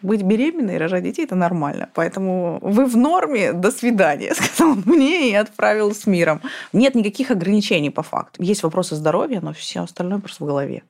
быть 0.02 0.22
беременной 0.22 0.74
и 0.74 0.78
рожать 0.78 1.04
детей– 1.04 1.24
это 1.26 1.34
нормально. 1.34 1.88
Поэтому 1.94 2.58
вы 2.62 2.86
в 2.86 2.96
норме, 2.96 3.52
до 3.52 3.70
свидания, 3.70 4.34
сказал 4.36 4.72
он 4.72 4.82
мне 4.86 5.30
и 5.30 5.34
отправил 5.34 5.94
с 5.94 6.06
миром. 6.06 6.40
Нет 6.72 6.94
никаких 6.94 7.30
ограничений 7.30 7.90
по 7.90 8.02
факту. 8.02 8.42
Есть 8.42 8.62
вопросы 8.62 8.94
здоровья, 8.96 9.40
но 9.40 9.52
все 9.52 9.80
остальное 9.80 10.18
просто 10.18 10.44
в 10.44 10.46
голове. 10.46 10.82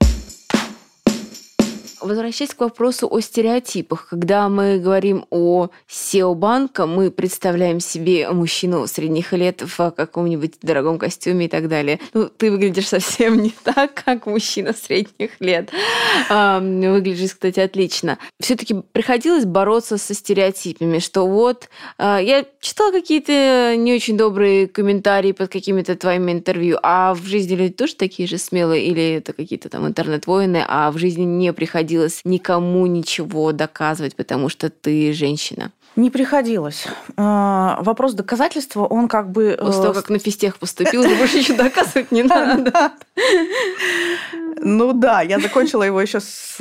Возвращаясь 2.07 2.55
к 2.55 2.61
вопросу 2.61 3.09
о 3.11 3.21
стереотипах, 3.21 4.07
когда 4.09 4.49
мы 4.49 4.79
говорим 4.79 5.27
о 5.31 5.71
SEO 5.91 6.37
банка, 6.37 6.87
мы 6.87 7.11
представляем 7.11 7.81
себе 7.81 8.31
мужчину 8.31 8.87
средних 8.87 9.33
лет 9.33 9.63
в 9.63 9.91
каком-нибудь 9.91 10.55
дорогом 10.63 10.99
костюме 10.99 11.47
и 11.47 11.49
так 11.49 11.69
далее. 11.69 11.99
Ну, 12.15 12.29
ты 12.29 12.53
выглядишь 12.53 12.87
совсем 12.87 13.43
не 13.43 13.53
так, 13.65 14.05
как 14.05 14.27
мужчина 14.27 14.73
средних 14.73 15.41
лет. 15.41 15.71
Выглядишь, 16.31 17.33
кстати, 17.33 17.59
отлично. 17.59 18.19
Все-таки 18.39 18.77
приходилось 18.93 19.45
бороться 19.45 19.99
со 19.99 20.15
стереотипами, 20.15 21.01
что 21.01 21.27
вот 21.27 21.69
а, 21.99 22.21
я 22.21 22.45
читала 22.61 22.93
какие-то 22.93 23.75
не 23.77 23.93
очень 23.93 24.17
добрые 24.17 24.69
комментарии 24.69 25.33
под 25.33 25.51
какими-то 25.51 25.97
твоими 25.97 26.31
интервью, 26.31 26.79
а 26.85 27.15
в 27.15 27.25
жизни 27.25 27.57
люди 27.57 27.73
тоже 27.73 27.97
такие 27.97 28.29
же 28.29 28.39
смелые, 28.39 28.87
или 28.87 29.15
это 29.15 29.33
какие-то 29.33 29.69
там 29.69 29.89
интернет-воины, 29.89 30.65
а 30.69 30.93
в 30.93 30.99
жизни 30.99 31.25
не 31.25 31.53
приходилось 31.53 31.96
приходилось 31.97 32.21
никому 32.25 32.87
ничего 32.87 33.53
доказывать, 33.53 34.17
потому 34.17 34.49
что 34.49 34.69
ты 34.69 35.13
женщина? 35.13 35.71
Не 35.97 36.11
приходилось. 36.11 36.87
А, 37.17 37.79
вопрос 37.81 38.13
доказательства, 38.13 38.85
он 38.85 39.09
как 39.09 39.31
бы... 39.31 39.57
После 39.59 39.83
того, 39.83 39.93
э, 39.93 39.95
как 39.95 40.11
на 40.11 40.19
физтех 40.19 40.59
поступил, 40.59 41.03
больше 41.03 41.39
ничего 41.39 41.57
доказывать 41.57 42.13
не 42.13 42.23
надо. 42.23 42.93
Ну 44.59 44.95
да, 44.95 45.21
я 45.21 45.39
закончила 45.39 45.83
его 45.83 46.01
еще 46.01 46.19
с, 46.19 46.57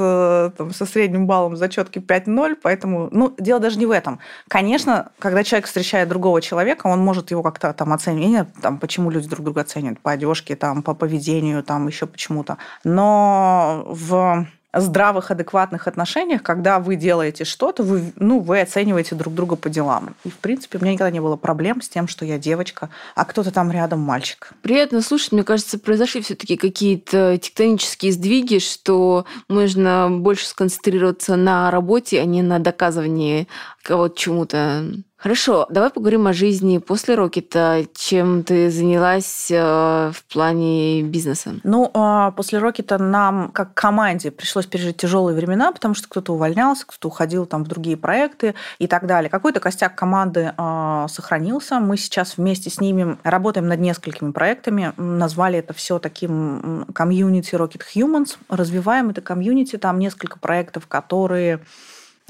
там, 0.58 0.74
со 0.74 0.86
средним 0.86 1.27
баллом 1.27 1.56
зачетки 1.56 2.00
5-0, 2.00 2.58
поэтому, 2.62 3.08
ну, 3.12 3.34
дело 3.39 3.62
даже 3.62 3.80
не 3.80 3.86
в 3.86 3.92
этом. 3.92 4.20
Конечно, 4.50 5.12
когда 5.18 5.46
человек 5.46 5.65
встречает 5.65 6.10
другого 6.10 6.42
человека, 6.42 6.88
он 6.88 7.00
может 7.00 7.32
его 7.32 7.42
как-то 7.42 7.74
там 7.74 7.94
оценить, 7.94 8.48
там, 8.62 8.80
почему 8.80 9.10
люди 9.10 9.30
друг 9.30 9.46
друга 9.46 9.62
оценивают, 9.62 10.01
по 10.01 10.12
одежке, 10.12 10.58
там, 10.58 10.84
по 10.84 10.94
поведению, 10.94 11.63
там, 11.63 11.88
еще 11.88 12.06
почему-то. 12.06 12.58
Но 12.84 13.86
в 13.88 14.46
здравых, 14.75 15.32
адекватных 15.32 15.88
отношениях, 15.88 16.44
когда 16.44 16.79
вы 16.79 16.96
делаете 16.96 17.46
что-то, 17.46 17.84
вы, 17.84 18.13
ну, 18.17 18.39
вы 18.39 18.62
оцениваете 18.62 19.15
друг 19.15 19.34
друга 19.34 19.55
по 19.55 19.70
делам. 19.70 20.15
И, 20.24 20.29
в 20.29 20.38
принципе, 20.38 20.77
у 20.77 20.82
меня 20.82 20.94
никогда 20.94 21.12
не 21.12 21.22
было 21.22 21.36
проблем 21.36 21.82
с 21.82 21.89
тем, 21.89 22.08
что 22.08 22.25
я 22.25 22.38
девочка, 22.38 22.89
а 23.15 23.25
кто-то 23.25 23.51
там 23.51 23.72
рядом 23.72 24.00
мальчик. 24.00 24.51
Приятно 24.62 25.01
слушать. 25.01 25.32
Мне 25.32 25.44
кажется, 25.44 25.79
произошли 25.79 26.22
все 26.22 26.36
таки 26.36 26.58
какие-то 26.58 27.38
тектонические 27.38 28.12
сдвиги, 28.12 28.60
что 28.60 29.25
можно 29.48 30.10
больше 30.12 30.48
сконцентрироваться 30.48 31.36
на 31.36 31.72
работе, 31.72 32.22
а 32.22 32.25
не 32.25 32.41
на 32.41 32.60
доказывании 32.60 33.48
кого-то 33.84 34.17
чему-то. 34.17 34.86
Хорошо, 35.17 35.65
давай 35.69 35.89
поговорим 35.91 36.27
о 36.27 36.34
жизни 36.34 36.77
после 36.77 37.15
Рокета. 37.15 37.86
Чем 37.95 38.43
ты 38.43 38.69
занялась 38.69 39.50
э, 39.50 40.12
в 40.13 40.24
плане 40.31 41.03
бизнеса? 41.03 41.55
Ну, 41.63 41.89
э, 41.93 42.31
после 42.36 42.60
Рокета 42.60 42.98
нам, 42.98 43.50
как 43.51 43.74
команде, 43.74 44.29
пришлось 44.29 44.65
пережить 44.65 44.98
тяжелые 44.98 45.36
времена, 45.36 45.72
потому 45.72 45.93
что 45.93 46.10
кто-то 46.10 46.34
увольнялся, 46.34 46.86
кто-то 46.86 47.07
уходил 47.07 47.45
там 47.45 47.63
в 47.63 47.67
другие 47.67 47.95
проекты 47.95 48.55
и 48.77 48.88
так 48.88 49.07
далее. 49.07 49.29
Какой-то 49.29 49.62
костяк 49.62 49.95
команды 49.95 50.53
э, 50.55 51.05
сохранился. 51.10 51.79
Мы 51.79 51.95
сейчас 51.95 52.36
вместе 52.36 52.69
с 52.69 52.81
ними 52.81 53.17
работаем 53.24 53.67
над 53.69 53.79
несколькими 53.79 54.31
проектами. 54.31 54.91
Назвали 54.98 55.60
это 55.60 55.74
все 55.74 55.98
таким 55.98 56.86
комьюнити 56.93 57.55
Rocket 57.55 57.84
Humans. 57.95 58.38
Развиваем 58.50 59.12
это 59.12 59.22
комьюнити. 59.22 59.77
Там 59.77 59.98
несколько 59.98 60.38
проектов, 60.39 60.88
которые 60.88 61.62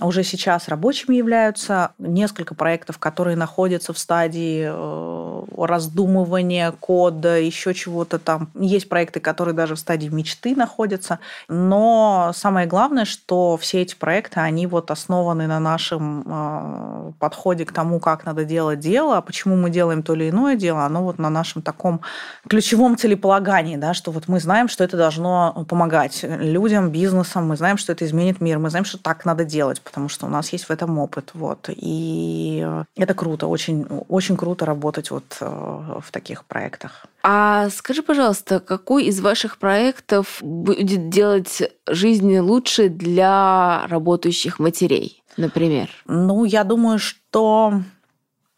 уже 0.01 0.23
сейчас 0.23 0.67
рабочими 0.67 1.15
являются. 1.15 1.91
Несколько 1.99 2.53
проектов, 2.53 2.97
которые 2.99 3.37
находятся 3.37 3.93
в 3.93 3.97
стадии 3.97 4.67
э, 4.69 5.43
раздумывания 5.57 6.73
кода, 6.73 7.39
еще 7.39 7.73
чего-то 7.73 8.19
там. 8.19 8.49
Есть 8.55 8.89
проекты, 8.89 9.21
которые 9.21 9.53
даже 9.53 9.75
в 9.75 9.79
стадии 9.79 10.09
мечты 10.09 10.53
находятся. 10.53 11.19
Но 11.47 12.31
самое 12.35 12.67
главное, 12.67 13.05
что 13.05 13.55
все 13.55 13.83
эти 13.83 13.95
проекты, 13.95 14.41
они 14.41 14.67
вот 14.67 14.91
основаны 14.91 15.47
на 15.47 15.61
нашем 15.61 16.23
э, 16.25 17.11
подходе 17.19 17.63
к 17.63 17.71
тому, 17.71 18.01
как 18.01 18.25
надо 18.25 18.43
делать 18.43 18.79
дело, 18.79 19.17
а 19.17 19.21
почему 19.21 19.55
мы 19.55 19.69
делаем 19.69 20.03
то 20.03 20.13
или 20.13 20.29
иное 20.29 20.57
дело, 20.57 20.83
оно 20.83 21.03
вот 21.03 21.19
на 21.19 21.29
нашем 21.29 21.61
таком 21.61 22.01
ключевом 22.49 22.97
целеполагании, 22.97 23.77
да, 23.77 23.93
что 23.93 24.11
вот 24.11 24.27
мы 24.27 24.41
знаем, 24.41 24.67
что 24.67 24.83
это 24.83 24.97
должно 24.97 25.65
помогать 25.69 26.19
людям, 26.23 26.89
бизнесам, 26.89 27.47
мы 27.47 27.55
знаем, 27.55 27.77
что 27.77 27.93
это 27.93 28.05
изменит 28.05 28.41
мир, 28.41 28.59
мы 28.59 28.69
знаем, 28.69 28.83
что 28.83 28.97
так 28.97 29.23
надо 29.23 29.45
делать 29.45 29.84
потому 29.85 30.09
что 30.09 30.25
у 30.25 30.29
нас 30.29 30.51
есть 30.51 30.65
в 30.65 30.71
этом 30.71 30.97
опыт. 30.99 31.31
Вот. 31.33 31.69
И 31.69 32.67
это 32.95 33.13
круто, 33.13 33.47
очень, 33.47 33.85
очень 34.09 34.35
круто 34.35 34.65
работать 34.65 35.11
вот 35.11 35.37
э, 35.39 35.45
в 35.45 36.11
таких 36.11 36.43
проектах. 36.43 37.05
А 37.23 37.69
скажи, 37.69 38.01
пожалуйста, 38.03 38.59
какой 38.59 39.05
из 39.05 39.21
ваших 39.21 39.57
проектов 39.57 40.39
будет 40.41 41.09
делать 41.09 41.63
жизнь 41.87 42.37
лучше 42.39 42.89
для 42.89 43.85
работающих 43.87 44.59
матерей, 44.59 45.23
например? 45.37 45.89
Ну, 46.05 46.43
я 46.43 46.63
думаю, 46.63 46.99
что, 46.99 47.81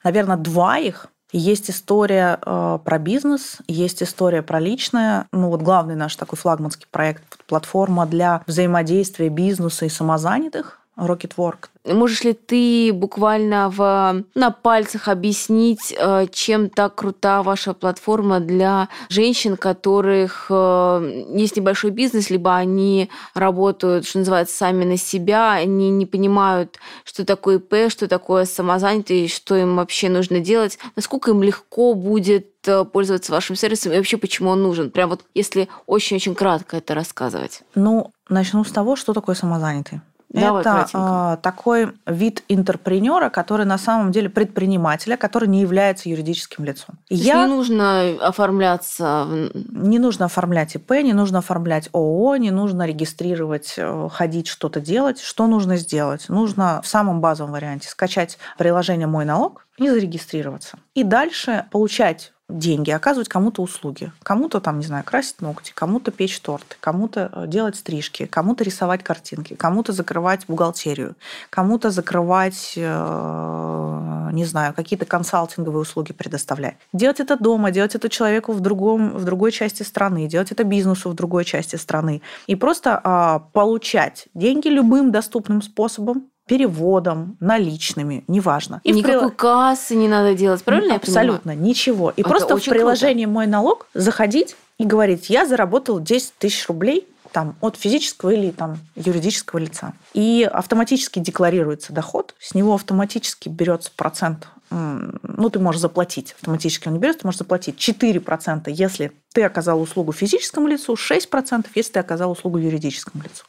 наверное, 0.03 0.37
два 0.37 0.79
их. 0.79 1.07
Есть 1.33 1.69
история 1.69 2.39
э, 2.41 2.79
про 2.83 2.99
бизнес, 2.99 3.57
есть 3.67 4.01
история 4.01 4.41
про 4.41 4.61
личное. 4.61 5.27
Ну 5.33 5.49
вот 5.49 5.61
главный 5.61 5.95
наш 5.95 6.15
такой 6.15 6.37
флагманский 6.37 6.87
проект– 6.89 7.23
платформа 7.47 8.05
для 8.05 8.43
взаимодействия 8.47 9.27
бизнеса 9.27 9.85
и 9.85 9.89
самозанятых. 9.89 10.79
Rocketwork. 10.97 11.69
Можешь 11.85 12.23
ли 12.23 12.33
ты 12.33 12.91
буквально 12.91 13.69
в, 13.69 14.23
на 14.35 14.51
пальцах 14.51 15.07
объяснить, 15.07 15.95
э, 15.97 16.27
чем 16.31 16.69
так 16.69 16.95
крута 16.95 17.43
ваша 17.43 17.73
платформа 17.73 18.39
для 18.39 18.89
женщин, 19.07 19.55
которых 19.55 20.47
э, 20.49 21.23
есть 21.33 21.55
небольшой 21.55 21.91
бизнес, 21.91 22.29
либо 22.29 22.55
они 22.55 23.09
работают, 23.33 24.05
что 24.05 24.19
называется, 24.19 24.57
сами 24.57 24.83
на 24.83 24.97
себя, 24.97 25.53
они 25.53 25.89
не 25.89 26.05
понимают, 26.05 26.77
что 27.05 27.25
такое 27.25 27.59
ИП, 27.59 27.89
что 27.89 28.07
такое 28.07 28.45
самозанятый, 28.45 29.29
что 29.29 29.55
им 29.55 29.77
вообще 29.77 30.09
нужно 30.09 30.39
делать, 30.39 30.77
насколько 30.95 31.31
им 31.31 31.41
легко 31.41 31.93
будет 31.93 32.67
э, 32.67 32.83
пользоваться 32.83 33.31
вашим 33.31 33.55
сервисом 33.55 33.93
и 33.93 33.97
вообще 33.97 34.17
почему 34.17 34.49
он 34.49 34.61
нужен? 34.61 34.91
Прям 34.91 35.09
вот 35.09 35.23
если 35.33 35.69
очень-очень 35.85 36.35
кратко 36.35 36.77
это 36.77 36.95
рассказывать. 36.95 37.61
Ну, 37.75 38.11
начну 38.27 38.65
с 38.65 38.71
того, 38.71 38.95
что 38.97 39.13
такое 39.13 39.35
самозанятый. 39.35 40.01
Давай, 40.29 40.61
это 40.61 40.71
кратенько. 40.71 41.39
такой 41.41 41.93
вид 42.05 42.43
интерпренера, 42.49 43.29
который 43.29 43.65
на 43.65 43.77
самом 43.77 44.11
деле 44.11 44.29
предпринимателя, 44.29 45.15
который 45.15 45.47
не 45.47 45.61
является 45.61 46.09
юридическим 46.09 46.65
лицом. 46.65 46.95
То 47.07 47.15
Я... 47.15 47.45
не 47.45 47.53
нужно 47.53 48.17
оформляться. 48.21 49.25
Не 49.53 49.99
нужно 49.99 50.25
оформлять 50.25 50.75
ИП, 50.75 50.91
не 50.91 51.13
нужно 51.13 51.39
оформлять 51.39 51.89
ООО, 51.93 52.35
не 52.37 52.51
нужно 52.51 52.85
регистрировать, 52.85 53.75
э, 53.77 54.09
ходить, 54.11 54.47
что-то 54.47 54.81
делать. 54.81 55.21
Что 55.21 55.47
нужно 55.47 55.77
сделать? 55.77 56.25
Нужно 56.27 56.81
в 56.83 56.87
самом 56.87 57.21
базовом 57.21 57.53
варианте 57.53 57.87
скачать 57.87 58.37
приложение 58.57 59.07
«Мой 59.07 59.23
налог», 59.23 59.65
и 59.77 59.89
зарегистрироваться. 59.89 60.79
И 60.95 61.03
дальше 61.03 61.65
получать 61.71 62.33
деньги, 62.49 62.91
оказывать 62.91 63.27
кому-то 63.27 63.61
услуги. 63.61 64.11
Кому-то 64.23 64.61
там, 64.61 64.79
не 64.79 64.85
знаю, 64.85 65.03
красить 65.03 65.41
ногти, 65.41 65.73
кому-то 65.75 66.11
печь 66.11 66.39
торты, 66.39 66.77
кому-то 66.79 67.29
э, 67.33 67.47
делать 67.47 67.75
стрижки, 67.75 68.25
кому-то 68.25 68.63
рисовать 68.63 69.03
картинки, 69.03 69.55
кому-то 69.55 69.91
закрывать 69.91 70.45
бухгалтерию, 70.47 71.15
кому-то 71.49 71.89
закрывать, 71.89 72.73
э, 72.77 74.29
не 74.31 74.45
знаю, 74.45 74.73
какие-то 74.73 75.05
консалтинговые 75.05 75.81
услуги 75.81 76.13
предоставлять. 76.13 76.77
Делать 76.93 77.19
это 77.19 77.35
дома, 77.37 77.71
делать 77.71 77.95
это 77.95 78.07
человеку 78.07 78.53
в, 78.53 78.61
другом, 78.61 79.17
в 79.17 79.25
другой 79.25 79.51
части 79.51 79.83
страны, 79.83 80.27
делать 80.27 80.51
это 80.51 80.63
бизнесу 80.63 81.09
в 81.09 81.15
другой 81.15 81.43
части 81.43 81.75
страны. 81.75 82.21
И 82.47 82.55
просто 82.55 82.99
а, 83.03 83.39
получать 83.39 84.27
деньги 84.33 84.69
любым 84.69 85.11
доступным 85.11 85.61
способом, 85.61 86.29
переводом, 86.47 87.37
наличными, 87.39 88.23
неважно. 88.27 88.81
И 88.83 88.91
Никакой 88.91 89.29
прил... 89.29 89.31
кассы 89.31 89.95
не 89.95 90.07
надо 90.07 90.33
делать, 90.33 90.63
правильно 90.63 90.95
Абсолютно, 90.95 91.53
ничего. 91.53 92.11
И 92.11 92.21
Это 92.21 92.29
просто 92.29 92.57
в 92.57 92.63
приложении 92.63 93.25
круто. 93.25 93.33
«Мой 93.33 93.47
налог» 93.47 93.87
заходить 93.93 94.55
и 94.77 94.85
говорить, 94.85 95.29
я 95.29 95.45
заработал 95.45 95.99
10 95.99 96.33
тысяч 96.39 96.67
рублей 96.67 97.07
там, 97.31 97.55
от 97.61 97.75
физического 97.75 98.31
или 98.31 98.51
там, 98.51 98.79
юридического 98.95 99.59
лица. 99.59 99.93
И 100.13 100.49
автоматически 100.51 101.19
декларируется 101.19 101.93
доход, 101.93 102.33
с 102.39 102.55
него 102.55 102.73
автоматически 102.73 103.49
берется 103.49 103.91
процент 103.95 104.47
ну, 104.69 105.49
ты 105.49 105.59
можешь 105.59 105.81
заплатить, 105.81 106.33
автоматически 106.33 106.87
он 106.87 106.95
не 106.95 106.99
берет, 106.99 107.19
ты 107.19 107.27
можешь 107.27 107.39
заплатить 107.39 107.75
4%, 107.77 108.63
если 108.67 109.13
ты 109.37 109.43
оказал 109.43 109.79
услугу 109.79 110.13
физическому 110.13 110.67
лицу, 110.67 110.95
6%, 110.95 111.67
если 111.75 111.91
ты 111.91 111.99
оказал 111.99 112.31
услугу 112.31 112.57
юридическому 112.57 113.23
лицу. 113.23 113.43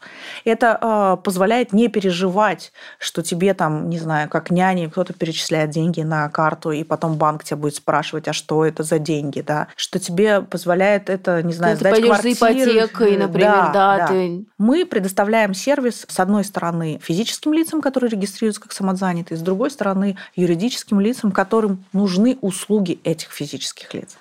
Это 0.45 0.79
э, 0.79 1.25
позволяет 1.25 1.73
не 1.73 1.89
переживать, 1.89 2.75
что 2.99 3.23
тебе 3.23 3.55
там, 3.55 3.89
не 3.89 3.99
знаю, 3.99 4.29
как 4.29 4.51
няне, 4.51 4.91
кто-то 4.91 5.15
перечисляет 5.15 5.71
деньги 5.71 6.03
на 6.03 6.29
карту, 6.29 6.73
и 6.73 6.85
потом 6.85 7.15
банк 7.15 7.43
тебя 7.43 7.57
будет 7.57 7.77
спрашивать, 7.77 8.29
а 8.29 8.35
что 8.35 8.67
это 8.67 8.83
за 8.83 8.99
деньги, 8.99 9.41
да, 9.41 9.69
что 9.77 9.99
тебе 9.99 10.43
позволяет 10.43 11.09
это, 11.09 11.43
не 11.43 11.55
знаю, 11.55 11.79
ты 11.79 11.81
сдать 11.81 12.05
квартиру. 12.05 12.35
за 12.35 12.39
ипотекой, 12.39 13.17
например, 13.17 13.51
да, 13.51 13.71
да, 13.73 13.97
да. 13.97 14.07
Ты... 14.09 14.45
Мы 14.59 14.85
предоставляем 14.85 15.55
сервис, 15.55 16.05
с 16.07 16.21
одной 16.21 16.45
стороны, 16.45 17.01
физическим 17.03 17.55
лицам, 17.55 17.81
которые 17.81 18.11
регистрируются 18.11 18.61
как 18.61 18.73
самозанятые, 18.73 19.39
с 19.39 19.41
другой 19.41 19.71
стороны, 19.71 20.19
юридическим 20.37 21.01
лицам, 21.01 21.33
которым 21.33 21.87
нужны 21.95 22.37
услуги 22.43 23.01
этих 23.05 23.31
физических 23.31 23.95
лиц. 23.95 24.19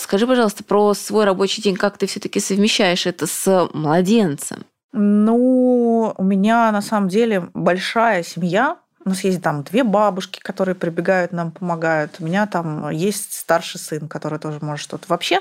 Скажи, 0.00 0.26
пожалуйста, 0.26 0.64
про 0.64 0.94
свой 0.94 1.26
рабочий 1.26 1.60
день, 1.60 1.76
как 1.76 1.98
ты 1.98 2.06
все-таки 2.06 2.40
совмещаешь 2.40 3.06
это 3.06 3.26
с 3.26 3.68
младенцем? 3.74 4.64
Ну, 4.92 6.14
у 6.16 6.24
меня 6.24 6.72
на 6.72 6.80
самом 6.80 7.08
деле 7.10 7.50
большая 7.52 8.22
семья. 8.22 8.78
У 9.04 9.10
нас 9.10 9.22
есть 9.24 9.42
там 9.42 9.62
две 9.62 9.84
бабушки, 9.84 10.40
которые 10.40 10.74
прибегают 10.74 11.32
нам, 11.32 11.52
помогают. 11.52 12.16
У 12.18 12.24
меня 12.24 12.46
там 12.46 12.88
есть 12.88 13.34
старший 13.34 13.78
сын, 13.78 14.08
который 14.08 14.38
тоже 14.38 14.58
может 14.62 14.82
что-то. 14.82 15.04
Вообще, 15.08 15.40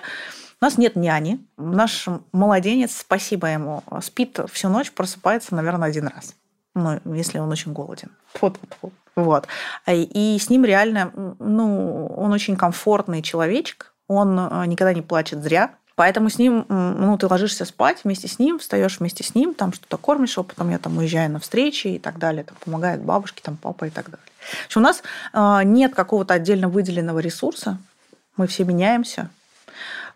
у 0.61 0.65
нас 0.65 0.77
нет 0.77 0.97
няни. 0.97 1.39
Наш 1.57 2.07
младенец, 2.33 2.97
спасибо 2.97 3.47
ему, 3.47 3.81
спит 4.01 4.39
всю 4.51 4.67
ночь, 4.67 4.91
просыпается, 4.91 5.55
наверное, 5.55 5.87
один 5.87 6.07
раз. 6.07 6.35
Ну, 6.75 6.99
если 7.13 7.39
он 7.39 7.49
очень 7.49 7.71
голоден. 7.71 8.11
Вот, 8.41 8.59
вот, 8.81 8.93
вот. 9.15 9.47
И 9.87 10.37
с 10.39 10.49
ним 10.49 10.65
реально, 10.65 11.11
ну, 11.39 12.07
он 12.07 12.33
очень 12.33 12.57
комфортный 12.57 13.21
человечек, 13.21 13.93
он 14.09 14.37
э, 14.37 14.65
никогда 14.65 14.93
не 14.93 15.01
плачет 15.01 15.41
зря, 15.41 15.71
Поэтому 15.95 16.29
с 16.29 16.37
ним, 16.37 16.65
ну, 16.69 17.17
ты 17.17 17.27
ложишься 17.27 17.65
спать 17.65 18.05
вместе 18.05 18.29
с 18.29 18.39
ним, 18.39 18.57
встаешь 18.57 19.01
вместе 19.01 19.21
с 19.21 19.35
ним, 19.35 19.53
там 19.53 19.73
что-то 19.73 19.97
кормишь 19.97 20.37
его, 20.37 20.45
потом 20.45 20.69
я 20.69 20.77
там 20.77 20.97
уезжаю 20.97 21.29
на 21.29 21.41
встречи 21.41 21.87
и 21.87 21.99
так 21.99 22.17
далее, 22.19 22.45
там 22.45 22.55
помогает 22.63 23.01
бабушке, 23.01 23.41
там 23.43 23.57
папа 23.57 23.83
и 23.83 23.89
так 23.89 24.05
далее. 24.05 24.25
у 24.77 24.79
нас 24.79 25.03
э, 25.33 25.63
нет 25.65 25.93
какого-то 25.93 26.35
отдельно 26.35 26.69
выделенного 26.69 27.19
ресурса, 27.19 27.79
мы 28.37 28.47
все 28.47 28.63
меняемся, 28.63 29.29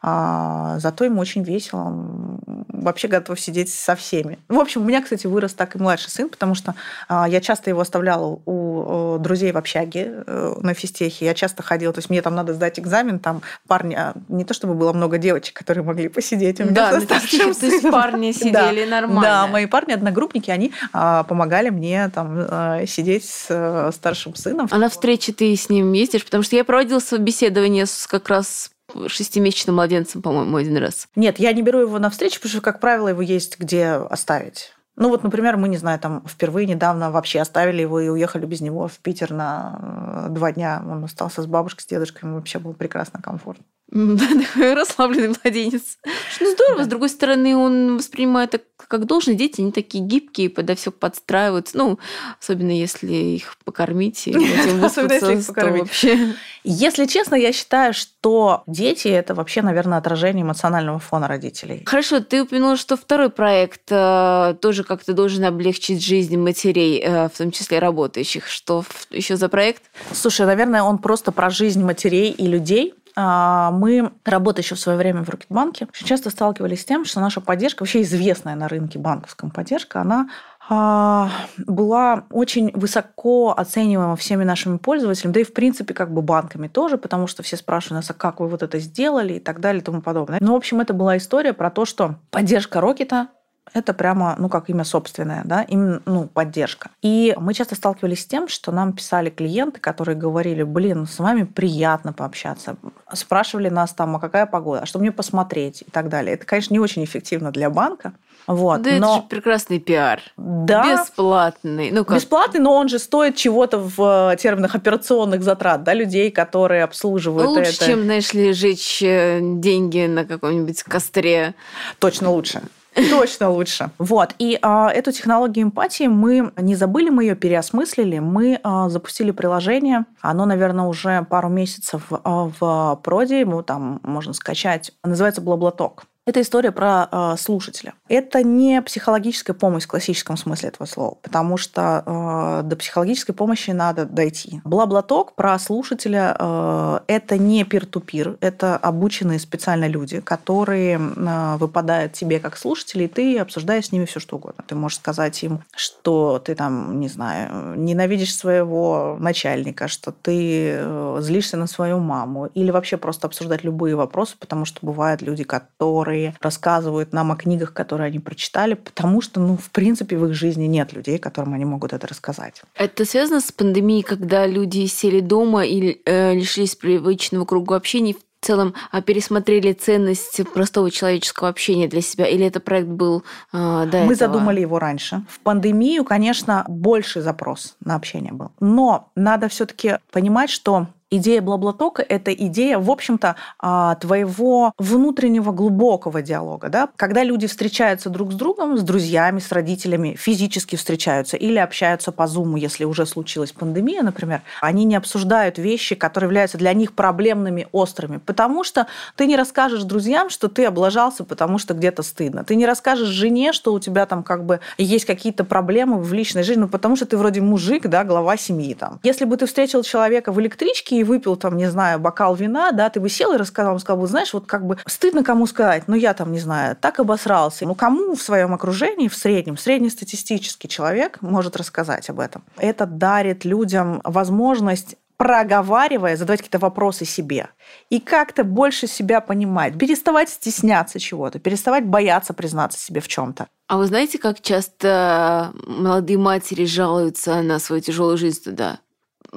а, 0.06 0.80
зато 0.80 1.06
ему 1.06 1.22
очень 1.22 1.44
весело. 1.44 1.80
Он 1.80 2.40
вообще 2.68 3.08
готов 3.08 3.40
сидеть 3.40 3.72
со 3.74 3.96
всеми. 3.96 4.38
В 4.50 4.60
общем, 4.60 4.82
у 4.82 4.84
меня, 4.84 5.02
кстати, 5.02 5.28
вырос 5.28 5.54
так 5.54 5.78
и 5.78 5.80
младший 5.80 6.12
сын, 6.12 6.28
потому 6.28 6.56
что 6.56 6.76
а, 7.08 7.28
я 7.28 7.40
часто 7.40 7.70
его 7.70 7.80
оставляла 7.80 8.38
у 8.46 9.18
друзей 9.20 9.54
в 9.54 9.58
общаге 9.58 10.24
э, 10.28 10.56
на 10.60 10.74
физтехе. 10.74 11.26
Я 11.26 11.34
часто 11.34 11.64
ходила, 11.64 11.94
то 11.94 12.00
есть 12.00 12.10
мне 12.10 12.22
там 12.22 12.36
надо 12.36 12.54
сдать 12.54 12.80
экзамен, 12.80 13.20
там 13.20 13.42
парни, 13.66 13.96
а, 13.96 14.14
не 14.28 14.44
то 14.44 14.54
чтобы 14.54 14.74
было 14.74 14.92
много 14.92 15.18
девочек, 15.18 15.56
которые 15.56 15.86
могли 15.86 16.10
посидеть. 16.10 16.60
У 16.60 16.64
меня 16.64 16.74
да, 16.74 17.00
ну, 17.00 17.06
то 17.06 17.16
есть 17.16 17.82
парни 17.92 18.34
сидели 18.34 18.84
да, 18.84 19.02
нормально. 19.02 19.22
Да, 19.22 19.48
мои 19.48 19.68
парни, 19.68 19.94
одногруппники, 19.94 20.52
они 20.52 20.74
помогали 20.92 21.70
мне 21.70 22.10
там 22.10 22.46
сидеть 22.88 23.26
с 23.26 23.48
э, 23.50 23.92
старшим 23.94 24.36
сыном. 24.36 24.68
А 24.70 24.78
на 24.78 24.90
встрече 24.90 25.32
ты 25.32 25.56
с 25.56 25.70
ним 25.70 25.94
ездишь? 25.94 26.26
Потому 26.26 26.44
что 26.44 26.56
я 26.56 26.66
проводила 26.66 27.00
собеседование 27.00 27.86
как 28.08 28.28
раз 28.30 28.72
шестимесячным 29.08 29.76
младенцем, 29.76 30.22
по-моему, 30.22 30.58
один 30.58 30.78
раз. 30.78 31.08
Нет, 31.16 31.40
я 31.40 31.54
не 31.54 31.62
беру 31.62 31.80
его 31.80 32.00
на 32.00 32.10
встречу, 32.10 32.36
потому 32.36 32.52
что, 32.52 32.62
как 32.62 32.80
правило, 32.80 33.10
его 33.10 33.22
есть 33.22 33.60
где 33.60 33.88
оставить. 33.88 34.74
Ну 34.96 35.10
вот, 35.10 35.24
например, 35.24 35.58
мы, 35.58 35.70
не 35.70 35.78
знаю, 35.78 36.00
там 36.00 36.24
впервые 36.28 36.68
недавно 36.68 37.10
вообще 37.10 37.40
оставили 37.40 37.82
его 37.82 38.00
и 38.00 38.10
уехали 38.10 38.46
без 38.46 38.62
него 38.62 38.88
в 38.88 39.00
Питер 39.00 39.32
на 39.32 40.28
э, 40.28 40.30
два 40.30 40.52
дня. 40.52 40.84
Он 40.88 41.04
остался 41.04 41.42
с 41.42 41.48
бабушкой, 41.48 41.82
с 41.82 41.88
дедушкой, 41.88 42.28
ему 42.28 42.36
вообще 42.36 42.60
было 42.60 42.74
прекрасно 42.74 43.20
комфортно. 43.20 43.66
Такой 44.54 44.74
расслабленный 44.74 45.36
младенец. 45.44 46.00
Ну, 46.40 46.52
здорово. 46.52 46.78
Да. 46.80 46.84
С 46.86 46.88
другой 46.88 47.10
стороны, 47.10 47.56
он 47.56 47.98
воспринимает 47.98 48.56
это 48.56 48.64
как 48.88 49.06
должны. 49.06 49.36
Дети, 49.36 49.62
они 49.62 49.72
такие 49.72 50.04
гибкие, 50.04 50.50
подо 50.50 50.76
все 50.76 50.92
подстраиваются. 50.92 51.78
Ну, 51.78 52.00
особенно 52.40 52.72
если 52.72 53.14
их 53.14 53.56
покормить. 53.64 54.28
Особенно 54.84 55.14
если 55.14 55.36
их 55.36 55.46
покормить. 55.46 55.84
Вообще. 55.84 56.34
Если 56.64 57.06
честно, 57.06 57.36
я 57.36 57.54
считаю, 57.54 57.94
что 57.94 58.64
дети– 58.68 59.08
это 59.10 59.36
вообще, 59.36 59.62
наверное, 59.62 59.98
отражение 59.98 60.44
эмоционального 60.44 61.00
фона 61.00 61.28
родителей. 61.28 61.84
Хорошо, 61.86 62.20
ты 62.20 62.44
упомянула, 62.44 62.78
что 62.78 62.98
второй 62.98 63.30
проект 63.30 63.84
э, 63.90 64.56
тоже 64.62 64.84
как-то 64.84 65.14
должен 65.14 65.44
облегчить 65.46 66.04
жизнь 66.04 66.38
матерей, 66.38 67.00
э, 67.00 67.30
в 67.30 67.38
том 67.38 67.52
числе 67.52 67.80
работающих. 67.80 68.48
Что 68.48 68.84
еще 69.12 69.36
за 69.36 69.50
проект? 69.50 69.84
Слушай, 70.14 70.46
наверное, 70.46 70.84
он 70.84 70.98
просто 70.98 71.32
про 71.32 71.50
жизнь 71.50 71.84
матерей 71.84 72.32
и 72.32 72.48
людей, 72.48 72.94
мы, 73.16 74.12
работая 74.26 74.64
еще 74.64 74.76
в 74.76 74.80
свое 74.80 74.98
время 74.98 75.24
в 75.24 75.30
Рокетбанке, 75.30 75.88
очень 75.90 76.08
часто 76.08 76.30
сталкивались 76.30 76.82
с 76.82 76.86
тем, 76.86 77.06
что 77.06 77.20
наша 77.20 77.42
поддержка, 77.42 77.84
вообще 77.84 78.02
известная 78.02 78.56
на 78.56 78.68
рынке 78.68 78.98
банковская 78.98 79.50
поддержка, 79.50 80.02
она 80.02 80.30
а, 80.70 81.30
была 81.58 82.26
очень 82.30 82.72
высоко 82.74 83.54
оцениваема 83.56 84.16
всеми 84.16 84.44
нашими 84.44 84.78
пользователями, 84.78 85.34
да 85.34 85.40
и 85.42 85.44
в 85.44 85.54
принципе 85.54 85.94
как 85.94 86.14
бы 86.14 86.22
банками 86.22 86.68
тоже, 86.68 86.98
потому 86.98 87.28
что 87.28 87.44
все 87.44 87.58
спрашивают 87.58 88.04
нас, 88.04 88.10
а 88.10 88.14
как 88.14 88.40
вы 88.40 88.48
вот 88.48 88.64
это 88.64 88.80
сделали 88.80 89.34
и 89.34 89.40
так 89.40 89.60
далее 89.60 89.82
и 89.82 89.84
тому 89.84 90.02
подобное. 90.02 90.38
Ну, 90.42 90.54
в 90.54 90.56
общем, 90.56 90.80
это 90.80 90.94
была 90.94 91.18
история 91.18 91.54
про 91.54 91.70
то, 91.70 91.86
что 91.86 92.16
поддержка 92.32 92.80
Рокета 92.80 93.28
это 93.74 93.94
прямо, 93.94 94.36
ну, 94.38 94.50
как 94.50 94.70
имя 94.70 94.84
собственное, 94.84 95.42
да, 95.46 95.64
именно, 95.64 96.02
ну, 96.06 96.28
поддержка. 96.28 96.90
И 97.02 97.36
мы 97.40 97.54
часто 97.54 97.76
сталкивались 97.76 98.22
с 98.22 98.26
тем, 98.26 98.48
что 98.48 98.72
нам 98.72 98.94
писали 98.94 99.30
клиенты, 99.30 99.80
которые 99.80 100.18
говорили, 100.18 100.64
блин, 100.64 101.08
с 101.08 101.20
вами 101.20 101.44
приятно 101.44 102.14
пообщаться. 102.14 102.76
Спрашивали 103.12 103.70
нас 103.70 103.94
там, 103.94 104.16
а 104.16 104.20
какая 104.20 104.46
погода, 104.46 104.82
а 104.82 104.86
что 104.86 105.00
мне 105.00 105.12
посмотреть 105.12 105.84
и 105.88 105.92
так 105.92 106.10
далее. 106.10 106.36
Это, 106.36 106.46
конечно, 106.46 106.74
не 106.74 106.80
очень 106.80 107.04
эффективно 107.04 107.52
для 107.52 107.70
банка, 107.70 108.14
вот, 108.46 108.82
да 108.82 108.92
но... 108.92 108.96
это 108.96 109.16
же 109.16 109.22
прекрасный 109.30 109.80
пиар. 109.80 110.22
Да. 110.38 111.02
Бесплатный. 111.02 111.92
Ну, 111.92 112.04
как? 112.04 112.18
Бесплатный, 112.18 112.60
но 112.60 112.76
он 112.76 112.90
же 112.90 113.00
стоит 113.00 113.38
чего-то 113.38 113.80
в 113.80 114.34
э, 114.34 114.38
терминах 114.38 114.76
операционных 114.76 115.44
затрат, 115.44 115.84
да, 115.84 115.94
людей, 115.94 116.30
которые 116.30 116.84
обслуживают 116.84 117.50
Лучше, 117.50 117.72
это. 117.72 117.86
чем, 117.86 118.04
знаешь 118.04 118.34
ли, 118.34 118.52
жечь 118.52 119.02
э, 119.02 119.40
деньги 119.42 120.06
на 120.08 120.26
каком-нибудь 120.26 120.84
костре. 120.84 121.56
Точно 122.00 122.32
лучше. 122.32 122.62
Точно 123.10 123.50
лучше. 123.50 123.90
Вот. 123.98 124.36
И 124.38 124.60
а, 124.62 124.90
эту 124.92 125.12
технологию 125.12 125.66
эмпатии 125.66 126.08
мы 126.08 126.52
не 126.58 126.76
забыли, 126.76 127.10
мы 127.10 127.24
ее 127.24 127.36
переосмыслили. 127.36 128.20
Мы 128.20 128.60
а, 128.64 128.90
запустили 128.90 129.32
приложение. 129.32 130.06
Оно, 130.22 130.46
наверное, 130.46 130.86
уже 130.86 131.26
пару 131.30 131.50
месяцев 131.50 132.04
а, 132.12 132.52
в 132.60 133.00
проде. 133.04 133.42
Его 133.42 133.62
там 133.64 134.00
можно 134.04 134.34
скачать. 134.34 134.92
Называется 135.04 135.42
Блаблаток. 135.42 136.06
Это 136.26 136.40
история 136.40 136.72
про 136.72 137.10
э, 137.12 137.36
слушателя. 137.38 137.96
Это 138.08 138.44
не 138.44 138.82
психологическая 138.82 139.54
помощь 139.54 139.84
в 139.84 139.88
классическом 139.88 140.38
смысле 140.38 140.70
этого 140.70 140.88
слова, 140.88 141.18
потому 141.22 141.58
что 141.58 142.04
э, 142.06 142.62
до 142.64 142.78
психологической 142.78 143.36
помощи 143.36 143.72
надо 143.72 144.06
дойти. 144.06 144.62
Блаблаток 144.64 145.34
про 145.36 145.60
слушателя 145.60 146.34
э, 146.40 147.00
это 147.08 147.38
не 147.38 147.66
пир-ту-пир, 147.66 148.38
это 148.40 148.78
обученные 148.78 149.38
специально 149.38 149.86
люди, 149.86 150.22
которые 150.22 150.96
э, 150.98 151.58
выпадают 151.58 152.14
тебе 152.14 152.40
как 152.40 152.56
слушатели, 152.56 153.04
и 153.04 153.08
ты 153.10 153.40
обсуждаешь 153.40 153.88
с 153.88 153.92
ними 153.92 154.06
все 154.06 154.22
что 154.22 154.38
угодно. 154.38 154.64
Ты 154.66 154.76
можешь 154.76 155.00
сказать 155.00 155.44
им, 155.44 155.60
что 155.76 156.40
ты 156.40 156.56
там, 156.56 157.02
не 157.02 157.10
знаю, 157.10 157.78
ненавидишь 157.78 158.34
своего 158.34 159.18
начальника, 159.20 159.90
что 159.90 160.14
ты 160.14 160.76
э, 160.78 161.18
злишься 161.20 161.58
на 161.58 161.68
свою 161.68 162.00
маму, 162.00 162.46
или 162.46 162.72
вообще 162.72 162.96
просто 162.96 163.28
обсуждать 163.28 163.66
любые 163.66 163.98
вопросы, 163.98 164.38
потому 164.40 164.64
что 164.64 164.80
бывают 164.86 165.22
люди, 165.22 165.44
которые 165.44 166.13
которые 166.14 166.36
рассказывают 166.42 167.14
нам 167.14 167.32
о 167.32 167.36
книгах, 167.36 167.74
которые 167.74 168.08
они 168.08 168.20
прочитали, 168.20 168.76
потому 168.76 169.22
что, 169.22 169.40
ну, 169.40 169.58
в 169.58 169.72
принципе, 169.72 170.18
в 170.18 170.26
их 170.28 170.34
жизни 170.34 170.66
нет 170.66 170.94
людей, 170.94 171.18
которым 171.18 171.54
они 171.54 171.66
могут 171.66 171.94
это 171.94 172.08
рассказать. 172.08 172.62
Это 172.76 173.06
связано 173.06 173.42
с 173.42 173.52
пандемией, 173.52 174.04
когда 174.04 174.46
люди 174.46 174.86
сели 174.86 175.22
дома 175.22 175.66
и 175.66 176.02
э, 176.06 176.36
лишились 176.36 176.76
привычного 176.76 177.46
круга 177.46 177.76
общения, 177.76 178.14
в 178.14 178.46
целом 178.46 178.74
а 178.92 179.02
пересмотрели 179.02 179.72
ценность 179.74 180.42
простого 180.54 180.92
человеческого 180.92 181.50
общения 181.50 181.88
для 181.88 182.02
себя? 182.02 182.28
Или 182.28 182.46
это 182.46 182.60
проект 182.60 182.90
был 182.90 183.24
э, 183.54 183.58
до 183.90 183.98
Мы 184.00 184.14
этого? 184.14 184.16
задумали 184.16 184.62
его 184.62 184.80
раньше. 184.80 185.24
В 185.30 185.40
пандемию, 185.40 186.04
конечно, 186.04 186.66
больший 186.68 187.22
запрос 187.22 187.76
на 187.84 187.96
общение 187.96 188.34
был. 188.34 188.52
Но 188.60 189.10
надо 189.16 189.48
все-таки 189.48 189.98
понимать, 190.12 190.50
что 190.50 190.88
идея 191.18 191.42
Блаблатока– 191.42 192.02
это 192.10 192.34
идея, 192.34 192.80
в 192.80 192.90
общем-то, 192.90 193.36
а, 193.60 193.96
твоего 193.96 194.74
внутреннего 194.78 195.52
глубокого 195.52 196.22
диалога. 196.22 196.70
Да? 196.70 196.90
Когда 196.96 197.24
люди 197.24 197.48
встречаются 197.48 198.10
друг 198.10 198.34
с 198.34 198.36
другом, 198.36 198.78
с 198.78 198.82
друзьями, 198.82 199.40
с 199.40 199.52
родителями, 199.52 200.16
физически 200.18 200.76
встречаются 200.76 201.38
или 201.38 201.58
общаются 201.58 202.12
по 202.12 202.28
Зуму, 202.28 202.58
если 202.58 202.86
уже 202.86 203.06
случилась 203.06 203.52
пандемия, 203.52 204.02
например, 204.02 204.42
они 204.62 204.86
не 204.86 204.96
обсуждают 204.96 205.58
вещи, 205.58 205.96
которые 205.96 206.28
являются 206.28 206.58
для 206.58 206.74
них 206.74 206.94
проблемными, 206.94 207.68
острыми, 207.72 208.18
потому 208.18 208.64
что 208.64 208.88
ты 209.16 209.28
не 209.28 209.36
расскажешь 209.36 209.84
друзьям, 209.84 210.30
что 210.30 210.48
ты 210.48 210.66
облажался, 210.66 211.24
потому 211.24 211.58
что 211.58 211.74
где-то 211.74 212.04
стыдно. 212.04 212.44
Ты 212.44 212.56
не 212.56 212.66
расскажешь 212.66 213.08
жене, 213.10 213.54
что 213.54 213.74
у 213.74 213.80
тебя 213.80 214.06
там 214.06 214.24
как 214.24 214.46
бы 214.46 214.60
есть 214.78 215.06
какие-то 215.06 215.44
проблемы 215.44 216.02
в 216.02 216.14
личной 216.14 216.44
жизни, 216.44 216.62
ну, 216.62 216.68
потому 216.68 216.96
что 216.96 217.06
ты 217.06 217.18
вроде 217.18 217.42
мужик, 217.42 217.88
да, 217.88 218.04
глава 218.04 218.38
семьи 218.38 218.74
там. 218.74 219.00
Если 219.04 219.26
бы 219.26 219.38
ты 219.38 219.46
встретил 219.46 219.84
человека 219.84 220.32
в 220.32 220.40
электричке 220.40 221.03
выпил 221.04 221.36
там, 221.36 221.58
не 221.58 221.70
знаю, 221.70 222.00
бокал 222.00 222.36
вина, 222.36 222.72
да, 222.72 222.90
ты 222.90 223.00
бы 223.00 223.10
сел 223.10 223.34
и 223.34 223.38
рассказал, 223.38 223.80
сказал 223.80 224.02
бы, 224.02 224.08
знаешь, 224.08 224.34
вот 224.34 224.46
как 224.46 224.66
бы 224.66 224.78
стыдно 224.86 225.24
кому 225.24 225.48
сказать, 225.48 225.84
ну 225.88 225.96
я 225.96 226.14
там, 226.14 226.32
не 226.32 226.40
знаю, 226.40 226.76
так 226.76 227.00
обосрался. 227.00 227.66
Ну 227.66 227.76
кому 227.76 228.16
в 228.16 228.22
своем 228.22 228.54
окружении, 228.54 229.08
в 229.08 229.16
среднем, 229.16 229.58
среднестатистический 229.58 230.68
человек 230.68 231.22
может 231.22 231.56
рассказать 231.56 232.10
об 232.10 232.20
этом? 232.20 232.44
Это 232.58 232.86
дарит 232.86 233.46
людям 233.46 234.02
возможность 234.04 234.98
проговаривая, 235.18 236.18
задавать 236.18 236.42
какие-то 236.42 236.60
вопросы 236.60 237.06
себе. 237.06 237.48
И 237.90 238.00
как-то 238.00 238.44
больше 238.44 238.88
себя 238.88 239.22
понимать. 239.22 239.78
Переставать 239.78 240.30
стесняться 240.30 241.00
чего-то, 241.00 241.40
переставать 241.40 241.86
бояться 241.86 242.34
признаться 242.34 242.80
себе 242.80 243.00
в 243.00 243.08
чем-то. 243.08 243.48
А 243.68 243.78
вы 243.78 243.88
знаете, 243.88 244.18
как 244.18 244.42
часто 244.42 245.54
молодые 245.66 246.18
матери 246.18 246.66
жалуются 246.66 247.42
на 247.42 247.60
свою 247.60 247.82
тяжелую 247.82 248.18
жизнь 248.18 248.44
туда? 248.44 248.80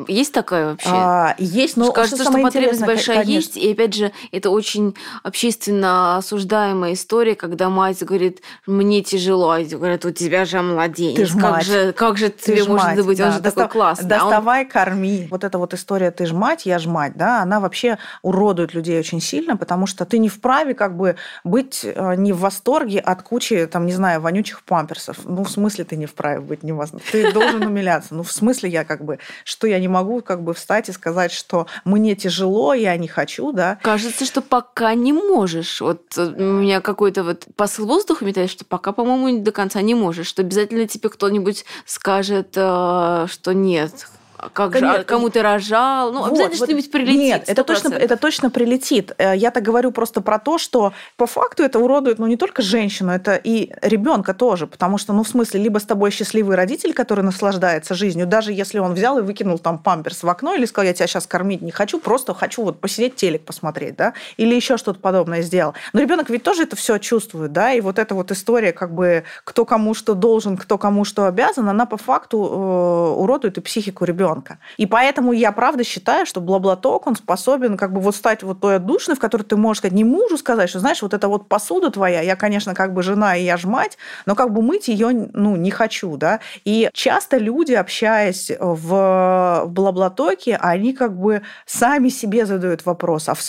Есть 0.08 0.32
такая 0.32 0.70
вообще? 0.70 0.88
А, 0.92 1.34
есть, 1.38 1.76
но 1.76 1.90
кажется, 1.90 2.22
что, 2.22 2.32
что 2.32 2.42
потребность 2.42 2.84
большая 2.84 3.18
конечно. 3.18 3.32
есть. 3.32 3.56
И 3.56 3.72
опять 3.72 3.94
же, 3.94 4.12
это 4.30 4.50
очень 4.50 4.94
общественно 5.22 6.16
осуждаемая 6.16 6.92
история, 6.92 7.34
когда 7.34 7.70
мать 7.70 8.02
говорит, 8.04 8.42
мне 8.66 9.02
тяжело, 9.02 9.50
а 9.50 9.60
говорят, 9.60 10.04
у 10.04 10.10
тебя 10.10 10.44
же 10.44 10.60
младенец. 10.60 11.16
Ты 11.16 11.26
ж 11.26 11.32
как 11.32 11.52
мать. 11.52 11.66
же, 11.66 11.92
как 11.92 12.18
же 12.18 12.28
ты 12.28 12.52
тебе 12.52 12.64
может 12.64 12.86
мать, 12.86 13.04
быть? 13.04 13.18
Да. 13.18 13.26
Он 13.26 13.32
же 13.32 13.40
Достав... 13.40 13.64
такой 13.64 13.72
классный. 13.72 14.08
Доставай, 14.08 14.62
а 14.62 14.64
он... 14.64 14.70
корми. 14.70 15.28
Вот 15.30 15.44
эта 15.44 15.58
вот 15.58 15.72
история 15.72 16.10
«ты 16.10 16.26
ж 16.26 16.32
мать, 16.32 16.66
я 16.66 16.78
ж 16.78 16.86
мать», 16.86 17.12
да, 17.16 17.40
она 17.40 17.60
вообще 17.60 17.98
уродует 18.22 18.74
людей 18.74 18.98
очень 18.98 19.20
сильно, 19.20 19.56
потому 19.56 19.86
что 19.86 20.04
ты 20.04 20.18
не 20.18 20.28
вправе 20.28 20.74
как 20.74 20.96
бы 20.96 21.16
быть 21.42 21.80
э, 21.84 22.14
не 22.16 22.32
в 22.32 22.40
восторге 22.40 23.00
от 23.00 23.22
кучи, 23.22 23.66
там, 23.66 23.86
не 23.86 23.92
знаю, 23.92 24.20
вонючих 24.20 24.62
памперсов. 24.62 25.18
Ну, 25.24 25.44
в 25.44 25.50
смысле 25.50 25.84
ты 25.84 25.96
не 25.96 26.06
вправе 26.06 26.40
быть 26.40 26.62
не 26.62 26.72
в 26.72 26.76
восторге? 26.76 27.04
Ты 27.10 27.32
должен 27.32 27.62
умиляться. 27.62 28.14
Ну, 28.14 28.22
в 28.22 28.32
смысле 28.32 28.68
я 28.68 28.84
как 28.84 29.04
бы, 29.04 29.18
что 29.44 29.66
я 29.66 29.78
не 29.78 29.85
могу 29.88 30.20
как 30.22 30.42
бы 30.42 30.54
встать 30.54 30.88
и 30.88 30.92
сказать, 30.92 31.32
что 31.32 31.66
мне 31.84 32.14
тяжело, 32.14 32.74
я 32.74 32.96
не 32.96 33.08
хочу, 33.08 33.52
да. 33.52 33.78
Кажется, 33.82 34.24
что 34.24 34.42
пока 34.42 34.94
не 34.94 35.12
можешь. 35.12 35.80
Вот 35.80 36.02
э, 36.16 36.26
у 36.26 36.60
меня 36.60 36.80
какой-то 36.80 37.24
вот 37.24 37.46
посыл 37.56 37.86
воздуха 37.86 38.24
метает, 38.24 38.50
что 38.50 38.64
пока, 38.64 38.92
по-моему, 38.92 39.42
до 39.42 39.52
конца 39.52 39.80
не 39.82 39.94
можешь, 39.94 40.26
что 40.26 40.42
обязательно 40.42 40.86
тебе 40.86 41.08
кто-нибудь 41.08 41.64
скажет, 41.84 42.52
э, 42.56 43.26
что 43.28 43.52
нет, 43.52 44.08
как 44.52 44.72
Конечно. 44.72 44.98
же, 44.98 45.04
кому 45.04 45.30
ты 45.30 45.42
рожал? 45.42 46.12
Ну, 46.12 46.20
вот, 46.20 46.28
обязательно 46.28 46.58
вот. 46.58 46.64
что-нибудь 46.66 46.90
прилетит. 46.90 47.18
Нет, 47.18 47.44
это 47.46 47.64
точно, 47.64 47.94
это 47.94 48.16
точно 48.16 48.50
прилетит. 48.50 49.12
Э, 49.18 49.34
я 49.34 49.50
так 49.50 49.62
говорю 49.62 49.92
просто 49.92 50.20
про 50.20 50.38
то, 50.38 50.58
что 50.58 50.92
по 51.16 51.26
факту 51.26 51.62
это 51.62 51.78
уродует, 51.78 52.18
ну, 52.18 52.26
не 52.26 52.36
только 52.36 52.62
женщину, 52.62 53.12
это 53.12 53.36
и 53.36 53.72
ребенка 53.80 54.34
тоже. 54.34 54.66
Потому 54.66 54.98
что, 54.98 55.12
ну, 55.12 55.22
в 55.22 55.28
смысле, 55.28 55.60
либо 55.62 55.78
с 55.78 55.84
тобой 55.84 56.10
счастливый 56.10 56.56
родитель, 56.56 56.92
который 56.92 57.24
наслаждается 57.24 57.94
жизнью, 57.94 58.26
даже 58.26 58.52
если 58.52 58.78
он 58.78 58.94
взял 58.94 59.18
и 59.18 59.22
выкинул 59.22 59.58
там 59.58 59.78
памперс 59.78 60.22
в 60.22 60.28
окно 60.28 60.54
или 60.54 60.66
сказал, 60.66 60.86
я 60.86 60.94
тебя 60.94 61.06
сейчас 61.06 61.26
кормить 61.26 61.62
не 61.62 61.70
хочу, 61.70 61.98
просто 61.98 62.34
хочу 62.34 62.62
вот 62.62 62.80
посидеть 62.80 63.16
телек 63.16 63.44
посмотреть, 63.44 63.96
да, 63.96 64.12
или 64.36 64.54
еще 64.54 64.76
что-то 64.76 65.00
подобное 65.00 65.42
сделал. 65.42 65.74
Но 65.92 66.00
ребенок 66.00 66.28
ведь 66.28 66.42
тоже 66.42 66.64
это 66.64 66.76
все 66.76 66.98
чувствует, 66.98 67.52
да, 67.52 67.72
и 67.72 67.80
вот 67.80 67.98
эта 67.98 68.14
вот 68.14 68.30
история, 68.30 68.72
как 68.72 68.92
бы, 68.92 69.24
кто 69.44 69.64
кому 69.64 69.94
что 69.94 70.14
должен, 70.14 70.56
кто 70.56 70.76
кому 70.76 71.04
что 71.04 71.26
обязан, 71.26 71.68
она 71.68 71.86
по 71.86 71.96
факту 71.96 72.38
э, 72.38 73.20
уродует 73.20 73.56
и 73.58 73.60
психику 73.60 74.04
ребенка 74.04 74.26
ребенка. 74.36 74.58
И 74.76 74.86
поэтому 74.86 75.32
я 75.32 75.52
правда 75.52 75.84
считаю, 75.84 76.26
что 76.26 76.40
блаблаток, 76.40 77.06
он 77.06 77.16
способен 77.16 77.76
как 77.76 77.92
бы 77.92 78.00
вот 78.00 78.16
стать 78.16 78.42
вот 78.42 78.60
той 78.60 78.76
отдушиной, 78.76 79.16
в 79.16 79.20
которой 79.20 79.42
ты 79.42 79.56
можешь 79.56 79.78
сказать, 79.78 79.94
не 79.94 80.04
мужу 80.04 80.36
сказать, 80.36 80.68
что, 80.70 80.78
знаешь, 80.78 81.02
вот 81.02 81.14
эта 81.14 81.28
вот 81.28 81.48
посуда 81.48 81.90
твоя, 81.90 82.20
я, 82.20 82.36
конечно, 82.36 82.74
как 82.74 82.92
бы 82.92 83.02
жена, 83.02 83.36
и 83.36 83.44
я 83.44 83.56
ж 83.56 83.64
мать, 83.64 83.98
но 84.26 84.34
как 84.34 84.52
бы 84.52 84.62
мыть 84.62 84.88
ее, 84.88 85.28
ну, 85.32 85.56
не 85.56 85.70
хочу, 85.70 86.16
да. 86.16 86.40
И 86.64 86.90
часто 86.92 87.38
люди, 87.38 87.72
общаясь 87.72 88.50
в, 88.58 89.64
в 89.64 89.70
блаблатоке, 89.70 90.56
они 90.60 90.92
как 90.92 91.16
бы 91.16 91.42
сами 91.66 92.08
себе 92.08 92.46
задают 92.46 92.84
вопрос, 92.86 93.28
а, 93.28 93.34
в, 93.34 93.40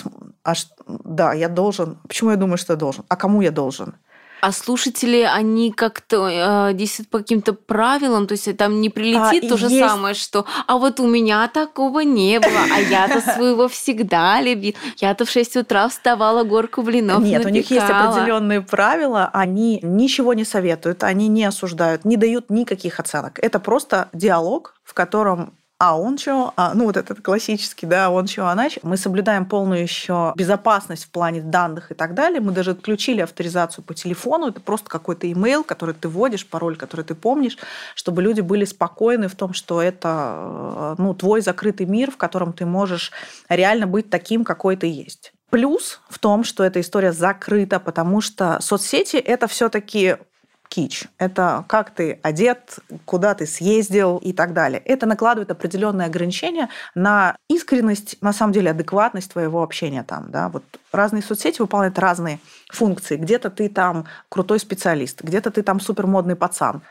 а 0.43 0.53
да, 0.87 1.33
я 1.33 1.49
должен, 1.49 1.97
почему 2.07 2.31
я 2.31 2.37
думаю, 2.37 2.57
что 2.57 2.73
я 2.73 2.77
должен, 2.77 3.03
а 3.09 3.15
кому 3.15 3.41
я 3.41 3.51
должен? 3.51 3.95
А 4.41 4.51
слушатели, 4.51 5.21
они 5.21 5.71
как-то 5.71 6.69
э, 6.69 6.73
действуют 6.73 7.09
по 7.09 7.19
каким-то 7.19 7.53
правилам, 7.53 8.27
то 8.27 8.33
есть 8.33 8.55
там 8.57 8.81
не 8.81 8.89
прилетит 8.89 9.45
а, 9.45 9.49
то 9.49 9.57
же 9.57 9.67
есть... 9.67 9.79
самое, 9.79 10.13
что 10.13 10.45
«а 10.67 10.77
вот 10.77 10.99
у 10.99 11.07
меня 11.07 11.47
такого 11.47 12.01
не 12.01 12.39
было, 12.39 12.59
а 12.73 12.79
я-то 12.79 13.21
своего 13.35 13.67
всегда 13.67 14.39
любил, 14.41 14.73
я-то 14.97 15.25
в 15.25 15.29
6 15.29 15.57
утра 15.57 15.87
вставала 15.89 16.43
горку 16.43 16.81
блинов 16.81 17.21
Нет, 17.23 17.43
напекала. 17.43 17.49
у 17.49 17.53
них 17.53 17.71
есть 17.71 17.89
определенные 17.89 18.61
правила, 18.61 19.29
они 19.33 19.79
ничего 19.81 20.33
не 20.33 20.45
советуют, 20.45 21.03
они 21.03 21.27
не 21.27 21.45
осуждают, 21.45 22.05
не 22.05 22.17
дают 22.17 22.49
никаких 22.49 22.99
оценок. 22.99 23.39
Это 23.39 23.59
просто 23.59 24.09
диалог, 24.13 24.75
в 24.83 24.93
котором 24.93 25.53
а 25.79 25.97
он 25.97 26.17
что, 26.17 26.53
а, 26.55 26.73
ну 26.73 26.85
вот 26.85 26.97
этот 26.97 27.21
классический, 27.21 27.85
да, 27.85 28.09
он 28.09 28.27
что, 28.27 28.49
она 28.49 28.67
что. 28.69 28.79
Мы 28.81 28.97
соблюдаем 28.97 29.45
полную 29.45 29.83
еще 29.83 30.33
безопасность 30.35 31.05
в 31.05 31.09
плане 31.11 31.41
данных 31.41 31.91
и 31.91 31.93
так 31.93 32.15
далее. 32.15 32.41
Мы 32.41 32.51
даже 32.51 32.71
отключили 32.71 33.21
авторизацию 33.21 33.83
по 33.83 33.93
телефону. 33.93 34.47
Это 34.47 34.59
просто 34.59 34.89
какой-то 34.89 35.31
имейл, 35.31 35.63
который 35.63 35.93
ты 35.93 36.07
вводишь, 36.07 36.47
пароль, 36.47 36.77
который 36.77 37.05
ты 37.05 37.13
помнишь, 37.13 37.57
чтобы 37.93 38.23
люди 38.23 38.41
были 38.41 38.65
спокойны 38.65 39.27
в 39.27 39.35
том, 39.35 39.53
что 39.53 39.79
это 39.79 40.33
э, 40.35 40.95
ну, 40.97 41.13
твой 41.13 41.41
закрытый 41.41 41.85
мир, 41.85 42.09
в 42.09 42.17
котором 42.17 42.53
ты 42.53 42.65
можешь 42.65 43.11
реально 43.47 43.85
быть 43.85 44.09
таким, 44.09 44.43
какой 44.43 44.77
ты 44.77 44.87
есть. 44.87 45.31
Плюс 45.51 46.01
в 46.09 46.17
том, 46.17 46.43
что 46.43 46.63
эта 46.63 46.81
история 46.81 47.13
закрыта, 47.13 47.79
потому 47.79 48.19
что 48.21 48.57
соцсети 48.61 49.17
это 49.17 49.47
все-таки 49.47 50.17
кич. 50.77 51.07
Это 51.17 51.65
как 51.67 51.89
ты 51.89 52.19
одет, 52.21 52.77
куда 53.05 53.33
ты 53.33 53.47
съездил 53.47 54.17
и 54.17 54.31
так 54.31 54.53
далее. 54.53 54.79
Это 54.85 55.07
накладывает 55.07 55.49
определенные 55.49 56.05
ограничения 56.05 56.69
на 56.93 57.35
искренность, 57.49 58.21
на 58.21 58.31
самом 58.31 58.53
деле 58.53 58.69
адекватность 58.69 59.31
твоего 59.31 59.63
общения 59.63 60.03
там. 60.03 60.29
Да? 60.29 60.49
Вот 60.49 60.63
разные 60.91 61.23
соцсети 61.23 61.61
выполняют 61.61 61.97
разные 61.97 62.39
функции. 62.69 63.17
Где-то 63.17 63.49
ты 63.49 63.69
там 63.69 64.05
крутой 64.29 64.59
специалист, 64.59 65.23
где-то 65.23 65.49
ты 65.49 65.63
там 65.63 65.79
супермодный 65.79 66.35
пацан. 66.35 66.83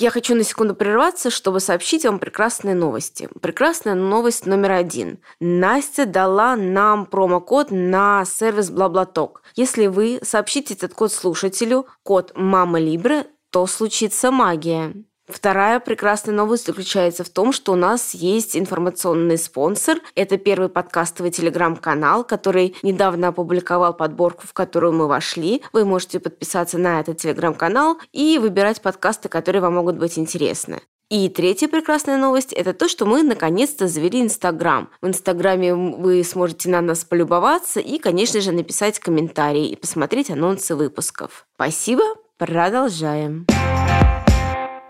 Я 0.00 0.10
хочу 0.10 0.36
на 0.36 0.44
секунду 0.44 0.76
прерваться, 0.76 1.28
чтобы 1.28 1.58
сообщить 1.58 2.04
вам 2.04 2.20
прекрасные 2.20 2.76
новости. 2.76 3.28
Прекрасная 3.42 3.96
новость 3.96 4.46
номер 4.46 4.72
один. 4.72 5.18
Настя 5.40 6.06
дала 6.06 6.54
нам 6.54 7.04
промокод 7.04 7.72
на 7.72 8.24
сервис 8.24 8.70
Блаблаток. 8.70 9.42
Если 9.56 9.88
вы 9.88 10.20
сообщите 10.22 10.74
этот 10.74 10.94
код 10.94 11.12
слушателю, 11.12 11.86
код 12.04 12.30
«Мама 12.36 12.78
Либры», 12.78 13.26
то 13.50 13.66
случится 13.66 14.30
магия. 14.30 14.94
Вторая 15.28 15.78
прекрасная 15.78 16.34
новость 16.34 16.66
заключается 16.66 17.22
в 17.22 17.28
том, 17.28 17.52
что 17.52 17.72
у 17.72 17.76
нас 17.76 18.14
есть 18.14 18.56
информационный 18.56 19.36
спонсор. 19.36 19.98
Это 20.14 20.38
первый 20.38 20.70
подкастовый 20.70 21.30
телеграм-канал, 21.30 22.24
который 22.24 22.74
недавно 22.82 23.28
опубликовал 23.28 23.94
подборку, 23.94 24.46
в 24.46 24.54
которую 24.54 24.94
мы 24.94 25.06
вошли. 25.06 25.62
Вы 25.72 25.84
можете 25.84 26.18
подписаться 26.18 26.78
на 26.78 27.00
этот 27.00 27.18
телеграм-канал 27.18 27.98
и 28.12 28.38
выбирать 28.38 28.80
подкасты, 28.80 29.28
которые 29.28 29.60
вам 29.60 29.74
могут 29.74 29.96
быть 29.96 30.18
интересны. 30.18 30.80
И 31.10 31.28
третья 31.30 31.68
прекрасная 31.68 32.18
новость– 32.18 32.52
это 32.54 32.74
то, 32.74 32.86
что 32.86 33.06
мы 33.06 33.22
наконец-то 33.22 33.88
завели 33.88 34.20
Инстаграм. 34.20 34.90
В 35.00 35.08
Инстаграме 35.08 35.74
вы 35.74 36.22
сможете 36.22 36.68
на 36.68 36.82
нас 36.82 37.04
полюбоваться 37.04 37.80
и, 37.80 37.98
конечно 37.98 38.42
же, 38.42 38.52
написать 38.52 38.98
комментарии 38.98 39.68
и 39.68 39.76
посмотреть 39.76 40.30
анонсы 40.30 40.74
выпусков. 40.74 41.46
Спасибо, 41.54 42.02
продолжаем. 42.36 43.46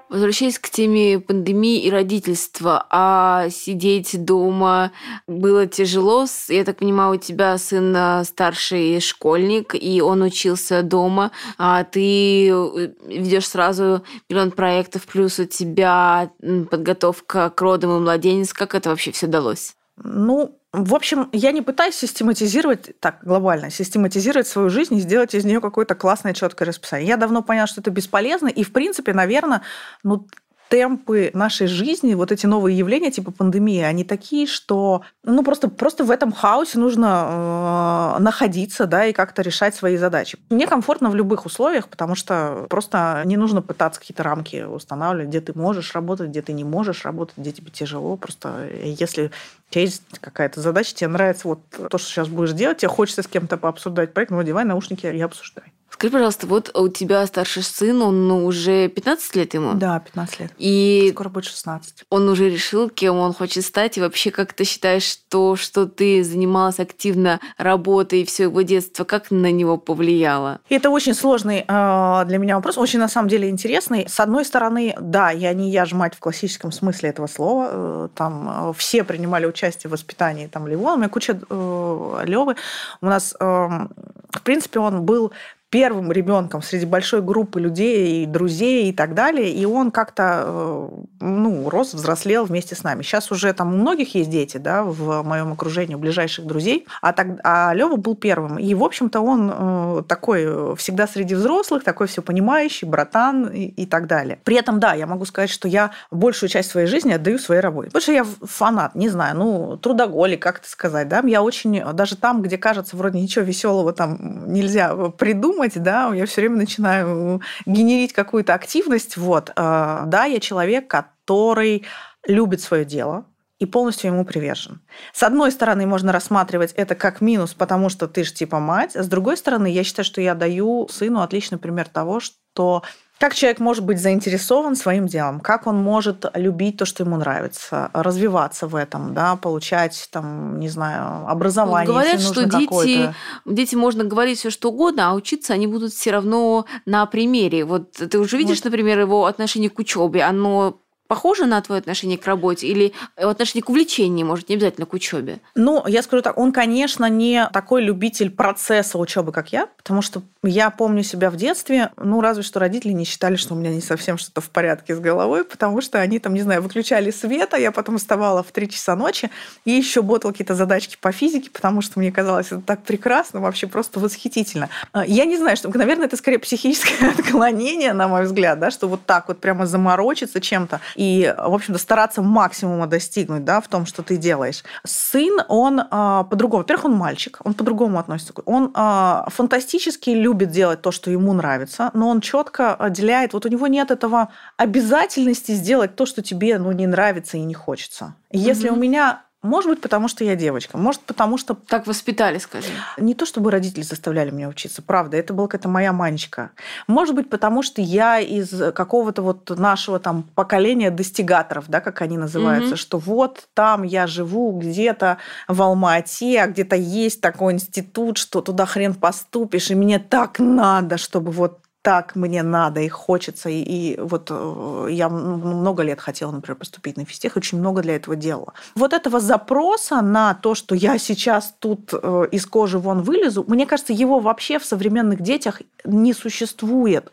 Возвращаясь 0.09 0.59
к 0.59 0.71
теме 0.71 1.21
пандемии 1.21 1.83
и 1.83 1.91
родительства, 1.91 2.87
а 2.91 3.49
сидеть 3.51 4.25
дома 4.25 4.93
было 5.27 5.67
тяжело. 5.67 6.27
Я 6.49 6.65
так 6.65 6.79
понимаю, 6.79 7.15
у 7.15 7.17
тебя 7.17 7.59
сын 7.59 7.95
а, 7.95 8.25
старший 8.25 9.01
школьник, 9.01 9.75
и 9.75 10.01
он 10.01 10.23
учился 10.23 10.83
дома, 10.83 11.31
а 11.59 11.85
ты 11.85 12.49
э, 12.49 12.93
ведешь 13.07 13.49
сразу 13.49 14.03
миллион 14.29 14.51
проектов, 14.51 15.05
плюс 15.05 15.39
у 15.39 15.45
тебя 15.45 16.31
подготовка 16.71 17.51
к 17.51 17.61
родам 17.61 17.97
и 17.97 18.01
младенец. 18.01 18.53
Как 18.53 18.75
это 18.75 18.91
вообще 18.91 19.13
все 19.13 19.27
далось? 19.27 19.77
Ну, 20.03 20.58
в 20.73 20.95
общем, 20.95 21.31
я 21.33 21.53
не 21.53 21.63
пытаюсь 21.63 21.95
систематизировать, 21.95 23.01
так, 23.01 23.21
глобально, 23.23 23.71
систематизировать 23.71 24.47
свою 24.47 24.69
жизнь 24.69 24.97
и 24.97 25.01
сделать 25.01 25.35
из 25.35 25.45
нее 25.45 25.61
какое-то 25.63 25.95
классное, 25.95 26.35
четкое 26.35 26.69
расписание. 26.69 27.09
Я 27.09 27.17
давно 27.17 27.43
поняла, 27.43 27.67
что 27.67 27.81
это 27.81 27.91
бесполезно, 27.91 28.49
и, 28.49 28.63
в 28.63 28.73
принципе, 28.73 29.15
наверное, 29.15 29.63
ну, 30.03 30.27
темпы 30.69 31.31
нашей 31.35 31.67
жизни, 31.67 32.15
вот 32.15 32.33
эти 32.33 32.47
новые 32.47 32.77
явления 32.77 33.11
типа 33.11 33.31
пандемии, 33.31 33.81
они 33.81 34.05
такие, 34.05 34.47
что 34.47 35.03
ну 35.25 35.43
просто, 35.43 35.69
просто 35.69 36.05
в 36.05 36.11
этом 36.11 36.33
хаосе 36.33 36.79
нужно 36.79 38.17
э, 38.19 38.23
находиться, 38.23 38.87
да, 38.87 39.07
и 39.07 39.13
как-то 39.13 39.43
решать 39.43 39.75
свои 39.75 39.97
задачи. 39.97 40.39
Мне 40.51 40.67
комфортно 40.67 41.11
в 41.11 41.15
любых 41.15 41.47
условиях, 41.47 41.89
потому 41.89 42.15
что 42.15 42.67
просто 42.69 43.23
не 43.25 43.37
нужно 43.37 43.63
пытаться 43.63 44.01
какие-то 44.01 44.23
рамки 44.23 44.63
устанавливать, 44.63 45.29
где 45.29 45.41
ты 45.41 45.59
можешь 45.59 45.95
работать, 45.95 46.29
где 46.31 46.43
ты 46.43 46.53
не 46.53 46.65
можешь 46.65 47.05
работать, 47.05 47.37
где 47.37 47.53
тебе 47.53 47.71
тяжело. 47.71 48.17
Просто 48.17 48.69
если 48.83 49.31
у 49.71 49.73
тебя 49.73 49.83
есть 49.83 50.03
какая-то 50.21 50.61
задача, 50.61 50.95
тебе 50.95 51.09
нравится 51.09 51.49
вот 51.49 51.61
то, 51.71 51.99
что 51.99 52.09
сейчас 52.09 52.29
будешь 52.29 52.53
делать, 52.53 52.79
тебе 52.79 52.89
хочется 52.89 53.23
с 53.23 53.27
кем-то 53.27 53.57
пообсуждать 53.57 54.13
проект, 54.13 54.31
ну, 54.31 54.39
одевай 54.39 54.65
наушники 54.65 55.07
и 55.07 55.21
обсуждай. 55.21 55.73
Скажи, 55.99 56.13
пожалуйста, 56.13 56.47
вот 56.47 56.71
у 56.79 56.87
тебя 56.87 57.27
старший 57.27 57.65
сын, 57.65 58.01
он 58.03 58.29
ну, 58.29 58.47
уже 58.47 58.87
15 58.87 59.35
лет 59.35 59.55
ему? 59.55 59.75
Да, 59.75 59.99
15 59.99 60.39
лет. 60.39 60.53
И 60.57 61.11
скоро 61.13 61.29
будет 61.29 61.47
16. 61.47 62.05
Он 62.09 62.29
уже 62.29 62.49
решил, 62.49 62.89
кем 62.89 63.17
он 63.17 63.35
хочет 63.35 63.65
стать, 63.65 63.99
и 63.99 64.01
вообще 64.01 64.31
как 64.31 64.53
ты 64.53 64.63
считаешь, 64.63 65.03
что, 65.03 65.57
что 65.57 65.87
ты 65.87 66.23
занималась 66.23 66.79
активно 66.79 67.41
работой 67.57 68.25
все 68.25 68.45
его 68.45 68.63
детство, 68.63 69.03
как 69.03 69.33
на 69.33 69.51
него 69.51 69.77
повлияло? 69.77 70.61
Это 70.69 70.91
очень 70.91 71.15
сложный 71.15 71.65
э, 71.67 72.25
для 72.27 72.39
меня 72.39 72.55
вопрос, 72.55 72.79
очень 72.79 73.01
на 73.01 73.09
самом 73.09 73.29
деле 73.29 73.49
интересный. 73.51 74.09
С 74.09 74.21
одной 74.21 74.45
стороны, 74.45 74.95
да, 75.01 75.33
я 75.33 75.53
не 75.53 75.69
я 75.69 75.85
ж 75.85 75.95
мать 75.95 76.15
в 76.15 76.21
классическом 76.21 76.71
смысле 76.71 77.09
этого 77.09 77.27
слова, 77.27 77.71
э, 77.73 78.09
там 78.15 78.71
э, 78.71 78.73
все 78.77 79.03
принимали 79.03 79.47
участие 79.47 79.89
в 79.89 79.95
воспитании 79.95 80.47
там 80.47 80.69
Левона, 80.69 80.95
у 80.95 80.99
меня 80.99 81.09
куча 81.09 81.41
э, 81.51 82.23
Левы, 82.25 82.55
у 83.01 83.07
нас, 83.07 83.35
э, 83.41 83.45
в 83.45 84.43
принципе, 84.45 84.79
он 84.79 85.03
был 85.03 85.33
первым 85.71 86.11
ребенком 86.13 86.63
среди 86.63 86.87
большой 86.87 87.21
группы 87.21 87.61
людей 87.61 88.23
и 88.23 88.27
друзей 88.27 88.89
и 88.89 88.93
так 88.93 89.15
далее, 89.15 89.51
и 89.51 89.65
он 89.67 89.91
как-то 89.91 90.45
э, 90.47 90.89
ну, 91.21 91.69
рос, 91.69 91.93
взрослел 91.93 92.45
вместе 92.45 92.75
с 92.75 92.83
нами. 92.83 93.03
Сейчас 93.03 93.31
уже 93.31 93.53
там 93.53 93.75
у 93.75 93.77
многих 93.77 94.15
есть 94.15 94.31
дети, 94.31 94.57
да, 94.57 94.83
в 94.83 95.23
моем 95.23 95.53
окружении, 95.53 95.95
у 95.95 95.99
ближайших 95.99 96.47
друзей, 96.47 96.87
а, 97.03 97.13
так, 97.13 97.27
а 97.45 97.73
Лева 97.75 97.97
был 97.97 98.17
первым. 98.17 98.59
И, 98.59 98.75
в 98.75 98.83
общем-то, 98.83 99.21
он 99.21 99.53
э, 99.53 100.03
такой 100.09 100.75
всегда 100.77 101.07
среди 101.07 101.35
взрослых, 101.35 101.85
такой 101.85 102.07
все 102.07 102.23
понимающий, 102.23 102.89
братан 102.89 103.49
и, 103.49 103.67
и 103.67 103.87
так 103.87 104.07
далее. 104.07 104.39
При 104.45 104.57
этом, 104.57 104.81
да, 104.81 104.95
я 104.95 105.07
могу 105.07 105.27
сказать, 105.27 105.51
что 105.51 105.69
я 105.69 105.91
большую 106.11 106.49
часть 106.49 106.71
своей 106.71 106.87
жизни 106.87 107.13
отдаю 107.13 107.39
своей 107.39 107.61
работе. 107.61 107.89
Потому 107.89 108.03
что 108.03 108.13
я 108.13 108.25
фанат, 108.25 108.95
не 108.95 109.11
знаю, 109.11 109.37
ну, 109.37 109.77
трудоголик, 109.77 110.41
как 110.41 110.61
это 110.61 110.69
сказать, 110.71 111.09
да, 111.09 111.23
я 111.27 111.43
очень, 111.43 111.83
даже 111.93 112.17
там, 112.17 112.41
где 112.41 112.57
кажется, 112.57 112.97
вроде 112.97 113.21
ничего 113.21 113.45
веселого 113.45 113.93
там 113.93 114.51
нельзя 114.51 114.95
придумать, 115.11 115.58
думать, 115.59 115.83
да, 115.83 116.15
я 116.15 116.25
все 116.27 116.43
время 116.43 116.57
начинаю 116.57 117.43
генерить 117.67 118.13
какую-то 118.13 118.55
активность. 118.55 119.17
Вот, 119.17 119.51
а, 119.57 120.05
да, 120.07 120.25
я 120.25 120.39
человек, 120.39 120.87
который 120.89 121.85
любит 122.27 122.61
свое 122.61 122.85
дело, 122.85 123.25
и 123.59 123.67
полностью 123.67 124.13
ему 124.13 124.25
привержен. 124.25 124.81
С 125.13 125.25
одной 125.25 125.51
стороны, 125.51 125.85
можно 125.85 126.13
рассматривать 126.13 126.73
это 126.75 126.95
как 126.95 127.21
минус, 127.21 127.55
потому 127.55 127.89
что 127.89 128.07
ты 128.07 128.23
же 128.23 128.33
типа 128.33 128.61
мать, 128.61 128.95
с 128.95 129.09
другой 129.09 129.37
стороны, 129.37 129.67
я 129.67 129.83
считаю, 129.83 130.05
что 130.07 130.21
я 130.21 130.37
даю 130.37 130.87
сыну 130.89 131.23
отличный 131.23 131.59
пример 131.59 131.89
того, 131.89 132.21
что 132.21 132.85
как 133.19 133.35
человек 133.35 133.59
может 133.59 133.85
быть 133.85 134.01
заинтересован 134.01 134.77
своим 134.77 135.07
делом? 135.07 135.41
Как 135.41 135.67
он 135.67 135.77
может 135.77 136.25
любить 136.35 136.77
то, 136.77 136.85
что 136.85 137.03
ему 137.03 137.17
нравится, 137.17 137.91
развиваться 137.93 138.67
в 138.67 138.75
этом, 138.75 139.13
да, 139.15 139.37
получать 139.37 140.09
там, 140.13 140.61
не 140.61 140.69
знаю, 140.69 141.29
образование? 141.29 141.93
Вот 141.93 142.03
говорят, 142.03 142.21
что 142.21 142.45
дети, 142.45 143.15
дети 143.45 143.75
можно 143.75 144.05
говорить 144.05 144.39
все 144.39 144.51
что 144.51 144.71
угодно, 144.71 145.11
а 145.11 145.15
учиться 145.15 145.53
они 145.53 145.67
будут 145.67 145.93
все 145.93 146.13
равно 146.13 146.67
на 146.87 147.07
примере. 147.07 147.65
Вот 147.65 147.93
ты 147.93 148.19
уже 148.19 148.37
видишь, 148.37 148.59
вот. 148.59 148.67
например, 148.67 149.01
его 149.01 149.27
отношение 149.27 149.71
к 149.71 149.79
учебе, 149.79 150.23
оно 150.23 150.81
похоже 151.09 151.47
на 151.47 151.61
твое 151.61 151.81
отношение 151.81 152.19
к 152.19 152.27
работе 152.27 152.69
или 152.69 152.93
отношение 153.17 153.63
к 153.63 153.71
увлечению, 153.71 154.27
может, 154.27 154.49
не 154.49 154.55
обязательно 154.55 154.87
к 154.87 154.93
учебе? 154.93 155.41
Ну, 155.55 155.85
я 155.87 156.03
скажу 156.03 156.23
так, 156.23 156.39
он, 156.39 156.53
конечно, 156.53 157.07
не 157.07 157.49
такой 157.53 157.83
любитель 157.83 158.31
процесса 158.31 158.99
учебы, 158.99 159.33
как 159.33 159.53
я, 159.53 159.67
потому 159.79 160.03
что 160.03 160.23
я 160.43 160.71
помню 160.71 161.03
себя 161.03 161.31
в 161.31 161.37
детстве, 161.37 161.91
ну, 161.97 162.21
разве 162.21 162.43
что 162.43 162.61
родители 162.61 162.93
не 162.93 163.05
считали, 163.05 163.37
что 163.37 163.55
у 163.55 163.57
меня 163.57 163.71
не 163.71 163.81
совсем 163.81 164.19
что-то 164.19 164.41
в 164.41 164.51
порядке 164.51 164.95
с 164.95 165.01
головой, 165.01 165.45
потому 165.45 165.81
что 165.81 165.99
они 165.99 166.19
там, 166.19 166.35
не 166.35 166.43
знаю, 166.43 166.63
выключали 166.63 167.11
свет, 167.11 167.55
а 167.55 167.59
я 167.59 167.73
потом 167.73 167.99
вставала 167.99 168.43
в 168.43 168.53
3 168.53 168.69
часа 168.69 168.95
ночи 168.95 169.31
и 169.65 169.73
еще 169.73 170.03
ботала 170.03 170.33
какие-то 170.33 170.55
задачки 170.55 170.97
по 171.01 171.11
физике, 171.11 171.51
потому 171.51 171.81
что 171.81 171.99
мне 171.99 172.13
казалось 172.13 172.47
это 172.49 172.61
так 172.61 172.83
прекрасно, 172.83 173.41
вообще 173.41 173.67
просто 173.67 173.99
восхитительно. 173.99 174.69
А, 174.93 175.07
я 175.07 175.25
не 175.25 175.39
знаю, 175.39 175.57
что, 175.57 175.71
наверное, 175.71 176.07
это 176.07 176.17
скорее 176.17 176.39
психическое 176.39 177.09
отклонение, 177.19 177.95
на 177.95 178.09
мой 178.09 178.25
взгляд, 178.25 178.61
да, 178.61 178.71
что 178.71 178.89
вот 178.89 179.07
так 179.07 179.29
вот 179.29 179.41
прямо 179.41 179.67
заморочиться 179.67 180.41
чем-то 180.41 180.81
и, 180.99 181.33
в 181.39 181.55
общем-то, 181.55 181.79
стараться 181.79 182.23
максимума 182.23 182.89
достигнуть 182.89 183.45
да, 183.45 183.61
в 183.61 183.69
том, 183.69 183.87
что 183.87 184.03
ты 184.03 184.17
делаешь. 184.17 184.65
Сын, 184.85 185.41
он 185.47 185.81
а, 185.91 186.25
по-другому. 186.25 186.63
Во-первых, 186.63 186.87
он 186.87 186.95
мальчик, 186.95 187.39
он 187.45 187.55
по-другому 187.55 188.01
относится. 188.01 188.33
Он 188.47 188.73
а, 188.75 189.29
фантастически 189.31 190.11
любит 190.11 190.51
делать 190.51 190.83
то, 190.83 190.91
что 190.91 191.13
ему 191.13 191.33
нравится, 191.35 191.93
но 191.95 192.09
он 192.09 192.21
четко 192.21 192.75
отделяет, 192.75 193.33
вот 193.33 193.47
у 193.47 193.49
него 193.49 193.69
нет 193.69 193.93
этого 193.93 194.31
обязательности 194.57 195.53
сделать 195.53 195.95
то, 195.95 196.05
что 196.05 196.21
тебе 196.21 196.59
ну, 196.59 196.73
не 196.73 196.89
нравится 196.89 197.37
и 197.37 197.43
не 197.43 197.55
хочется. 197.55 198.17
Если 198.33 198.69
mm-hmm. 198.69 198.73
у 198.73 198.77
меня 198.77 199.23
может 199.43 199.71
быть, 199.71 199.81
потому 199.81 200.09
что 200.09 200.25
я 200.25 200.35
девочка. 200.35 200.77
Может, 200.77 201.03
потому 201.03 201.39
что... 201.39 201.55
Так 201.55 201.87
воспитали, 201.87 202.39
скажи. 202.39 202.69
Не 202.97 203.15
то, 203.15 203.25
чтобы 203.25 203.53
родители 203.53 203.83
заставляли 203.83 204.31
меня 204.31 204.49
учиться, 204.49 204.83
правда. 204.83 205.17
Это 205.17 205.33
была 205.33 205.47
какая-то 205.47 205.69
моя 205.69 205.93
манечка. 205.93 206.51
Может 206.89 207.15
быть, 207.15 207.31
потому 207.31 207.63
что 207.63 207.81
я 207.81 208.19
из 208.19 208.51
какого-то 208.73 209.23
вот 209.23 209.49
нашего 209.51 210.01
там 210.01 210.25
поколения 210.35 210.91
достигаторов, 210.91 211.67
да, 211.69 211.81
как 211.81 212.03
они 212.03 212.19
называются, 212.19 212.75
mm 212.75 212.79
что 212.79 212.99
вот 212.99 213.49
там 213.55 213.83
я 213.83 214.07
живу 214.07 214.53
где-то 214.53 215.19
в 215.49 215.61
Алма-Ате, 215.61 216.41
а 216.41 216.47
где-то 216.47 216.77
есть 216.77 217.21
такой 217.21 217.55
институт, 217.55 218.17
что 218.19 218.41
туда 218.41 218.67
хрен 218.67 218.95
поступишь, 218.95 219.71
и 219.71 219.75
мне 219.75 219.99
так 219.99 220.39
надо, 220.39 220.97
чтобы 220.97 221.33
вот 221.33 221.59
так 221.89 222.17
мне 222.17 222.43
надо 222.43 222.83
и 222.83 222.89
хочется. 222.89 223.49
И, 223.49 223.63
и 223.63 223.99
вот 223.99 224.29
э, 224.31 224.89
я 224.91 225.09
много 225.09 225.83
лет 225.83 226.01
хотела, 226.01 226.31
например, 226.33 226.57
поступить 226.57 226.99
на 226.99 227.07
физтех, 227.07 227.35
очень 227.37 227.59
много 227.59 227.81
для 227.81 227.97
этого 227.97 228.15
делала. 228.15 228.53
Вот 228.75 228.93
этого 228.93 229.21
запроса 229.21 230.03
на 230.03 230.35
то, 230.35 230.55
что 230.55 230.75
я 230.75 230.99
сейчас 230.99 231.55
тут 231.59 231.95
э, 231.95 232.27
из 232.31 232.45
кожи 232.45 232.79
вон 232.79 233.01
вылезу, 233.01 233.43
мне 233.49 233.65
кажется, 233.65 233.95
его 233.95 234.21
вообще 234.21 234.59
в 234.59 234.67
современных 234.67 235.23
детях 235.23 235.63
не 235.85 236.13
существует. 236.13 237.11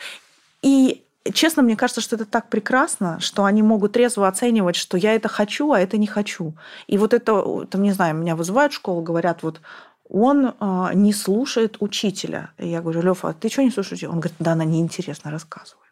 И 0.61 1.05
честно, 1.33 1.63
мне 1.63 1.77
кажется, 1.77 2.01
что 2.01 2.17
это 2.17 2.25
так 2.25 2.49
прекрасно, 2.49 3.21
что 3.21 3.45
они 3.45 3.63
могут 3.63 3.93
трезво 3.93 4.27
оценивать, 4.27 4.75
что 4.75 4.97
я 4.97 5.15
это 5.15 5.29
хочу, 5.29 5.71
а 5.71 5.79
это 5.79 5.97
не 5.97 6.07
хочу. 6.07 6.53
И 6.87 6.97
вот 6.97 7.13
это, 7.13 7.65
там, 7.67 7.81
не 7.81 7.93
знаю, 7.93 8.15
меня 8.15 8.35
вызывают 8.35 8.73
в 8.73 8.75
школу, 8.75 9.01
говорят, 9.01 9.41
вот 9.41 9.61
он 10.09 10.53
э, 10.59 10.89
не 10.93 11.13
слушает 11.13 11.77
учителя. 11.79 12.51
И 12.57 12.67
я 12.67 12.81
говорю, 12.81 13.01
Лёва, 13.01 13.29
а 13.29 13.33
ты 13.33 13.49
что 13.49 13.63
не 13.63 13.71
слушаешь 13.71 13.93
учителя? 13.93 14.11
Он 14.11 14.19
говорит, 14.19 14.37
да, 14.39 14.51
она 14.53 14.65
неинтересно 14.65 15.31
рассказывает. 15.31 15.85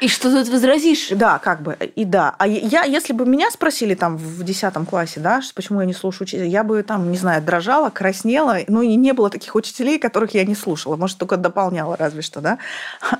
И 0.00 0.08
что 0.08 0.30
тут 0.30 0.48
возразишь? 0.48 1.08
Да, 1.10 1.38
как 1.38 1.62
бы, 1.62 1.74
и 1.74 2.04
да. 2.04 2.34
А 2.38 2.46
я, 2.46 2.84
если 2.84 3.14
бы 3.14 3.24
меня 3.24 3.50
спросили 3.50 3.94
там 3.94 4.18
в 4.18 4.44
10 4.44 4.74
классе, 4.88 5.20
да, 5.20 5.40
почему 5.54 5.80
я 5.80 5.86
не 5.86 5.94
слушаю 5.94 6.24
учителя, 6.24 6.44
я 6.44 6.64
бы 6.64 6.82
там, 6.82 7.10
не 7.10 7.16
знаю, 7.16 7.42
дрожала, 7.42 7.88
краснела, 7.88 8.58
ну 8.68 8.82
и 8.82 8.94
не 8.94 9.12
было 9.12 9.30
таких 9.30 9.54
учителей, 9.54 9.98
которых 9.98 10.34
я 10.34 10.44
не 10.44 10.54
слушала, 10.54 10.96
может, 10.96 11.16
только 11.16 11.38
дополняла 11.38 11.96
разве 11.96 12.20
что, 12.20 12.42
да. 12.42 12.58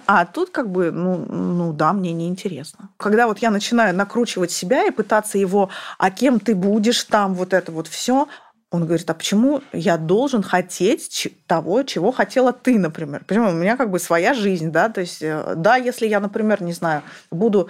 А 0.06 0.26
тут 0.26 0.50
как 0.50 0.70
бы, 0.70 0.90
ну, 0.90 1.16
ну 1.16 1.72
да, 1.72 1.94
мне 1.94 2.12
неинтересно. 2.12 2.90
Когда 2.98 3.26
вот 3.26 3.38
я 3.38 3.50
начинаю 3.50 3.96
накручивать 3.96 4.50
себя 4.50 4.84
и 4.84 4.90
пытаться 4.90 5.38
его, 5.38 5.70
а 5.96 6.10
кем 6.10 6.40
ты 6.40 6.54
будешь 6.54 7.04
там, 7.04 7.34
вот 7.34 7.54
это 7.54 7.72
вот 7.72 7.88
все, 7.88 8.28
он 8.76 8.86
говорит, 8.86 9.08
а 9.10 9.14
почему 9.14 9.62
я 9.72 9.96
должен 9.96 10.42
хотеть 10.42 11.28
того, 11.46 11.82
чего 11.82 12.12
хотела 12.12 12.52
ты, 12.52 12.78
например? 12.78 13.24
Почему? 13.26 13.50
У 13.50 13.52
меня 13.52 13.76
как 13.76 13.90
бы 13.90 13.98
своя 13.98 14.34
жизнь, 14.34 14.70
да, 14.70 14.88
то 14.88 15.00
есть, 15.00 15.22
э, 15.22 15.54
да, 15.56 15.76
если 15.76 16.06
я, 16.06 16.20
например, 16.20 16.62
не 16.62 16.72
знаю, 16.72 17.02
буду... 17.30 17.68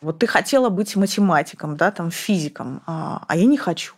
Вот 0.00 0.18
ты 0.18 0.26
хотела 0.26 0.68
быть 0.68 0.96
математиком, 0.96 1.76
да, 1.76 1.90
там, 1.90 2.10
физиком, 2.10 2.82
а, 2.86 3.24
а 3.26 3.36
я 3.36 3.46
не 3.46 3.56
хочу 3.56 3.94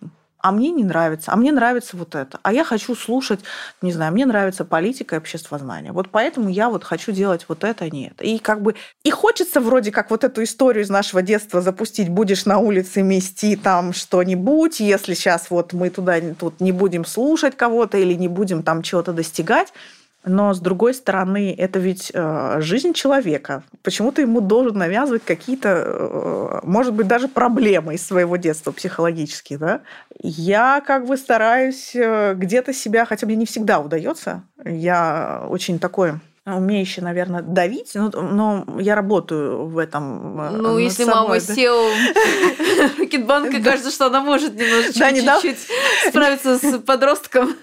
а 0.46 0.52
мне 0.52 0.70
не 0.70 0.84
нравится, 0.84 1.32
а 1.32 1.36
мне 1.36 1.50
нравится 1.50 1.96
вот 1.96 2.14
это, 2.14 2.38
а 2.44 2.52
я 2.52 2.62
хочу 2.62 2.94
слушать, 2.94 3.40
не 3.82 3.90
знаю, 3.90 4.12
мне 4.12 4.26
нравится 4.26 4.64
политика 4.64 5.16
и 5.16 5.18
обществознание. 5.18 5.90
Вот 5.90 6.10
поэтому 6.12 6.48
я 6.48 6.68
вот 6.68 6.84
хочу 6.84 7.10
делать 7.10 7.46
вот 7.48 7.64
это, 7.64 7.90
нет. 7.90 8.14
И 8.20 8.38
как 8.38 8.62
бы 8.62 8.76
и 9.02 9.10
хочется 9.10 9.60
вроде 9.60 9.90
как 9.90 10.08
вот 10.10 10.22
эту 10.22 10.44
историю 10.44 10.84
из 10.84 10.88
нашего 10.88 11.20
детства 11.20 11.60
запустить, 11.60 12.10
будешь 12.10 12.44
на 12.44 12.58
улице 12.58 13.02
мести 13.02 13.56
там 13.56 13.92
что-нибудь, 13.92 14.78
если 14.78 15.14
сейчас 15.14 15.50
вот 15.50 15.72
мы 15.72 15.90
туда 15.90 16.20
тут 16.38 16.60
не 16.60 16.70
будем 16.70 17.04
слушать 17.04 17.56
кого-то 17.56 17.98
или 17.98 18.14
не 18.14 18.28
будем 18.28 18.62
там 18.62 18.82
чего-то 18.82 19.12
достигать, 19.12 19.72
но 20.26 20.52
с 20.52 20.60
другой 20.60 20.92
стороны, 20.92 21.54
это 21.56 21.78
ведь 21.78 22.10
э, 22.12 22.56
жизнь 22.60 22.92
человека. 22.94 23.62
Почему 23.82 24.10
ты 24.10 24.22
ему 24.22 24.40
должен 24.40 24.76
навязывать 24.76 25.24
какие-то, 25.24 25.68
э, 25.68 26.60
может 26.64 26.94
быть, 26.94 27.06
даже 27.06 27.28
проблемы 27.28 27.94
из 27.94 28.04
своего 28.04 28.36
детства 28.36 28.72
психологические, 28.72 29.58
да? 29.58 29.80
Я 30.20 30.82
как 30.84 31.06
бы 31.06 31.16
стараюсь 31.16 31.94
э, 31.94 32.34
где-то 32.34 32.72
себя, 32.72 33.04
хотя 33.04 33.24
мне 33.24 33.36
не 33.36 33.46
всегда 33.46 33.78
удается. 33.78 34.42
Я 34.64 35.46
очень 35.48 35.78
такой 35.78 36.14
умеющий, 36.44 37.02
наверное, 37.02 37.42
давить, 37.42 37.92
но, 37.94 38.08
но 38.10 38.80
я 38.80 38.96
работаю 38.96 39.66
в 39.66 39.78
этом. 39.78 40.60
Ну, 40.60 40.78
если 40.78 41.04
собой, 41.04 41.14
мама 41.14 41.34
да. 41.34 41.54
SEO 41.54 42.98
Рокетбанка, 42.98 43.60
кажется, 43.60 43.92
что 43.92 44.06
она 44.06 44.20
может 44.22 44.54
немножечко 44.54 45.10
чуть-чуть 45.10 45.68
справиться 46.08 46.58
с 46.58 46.78
подростком. 46.78 47.54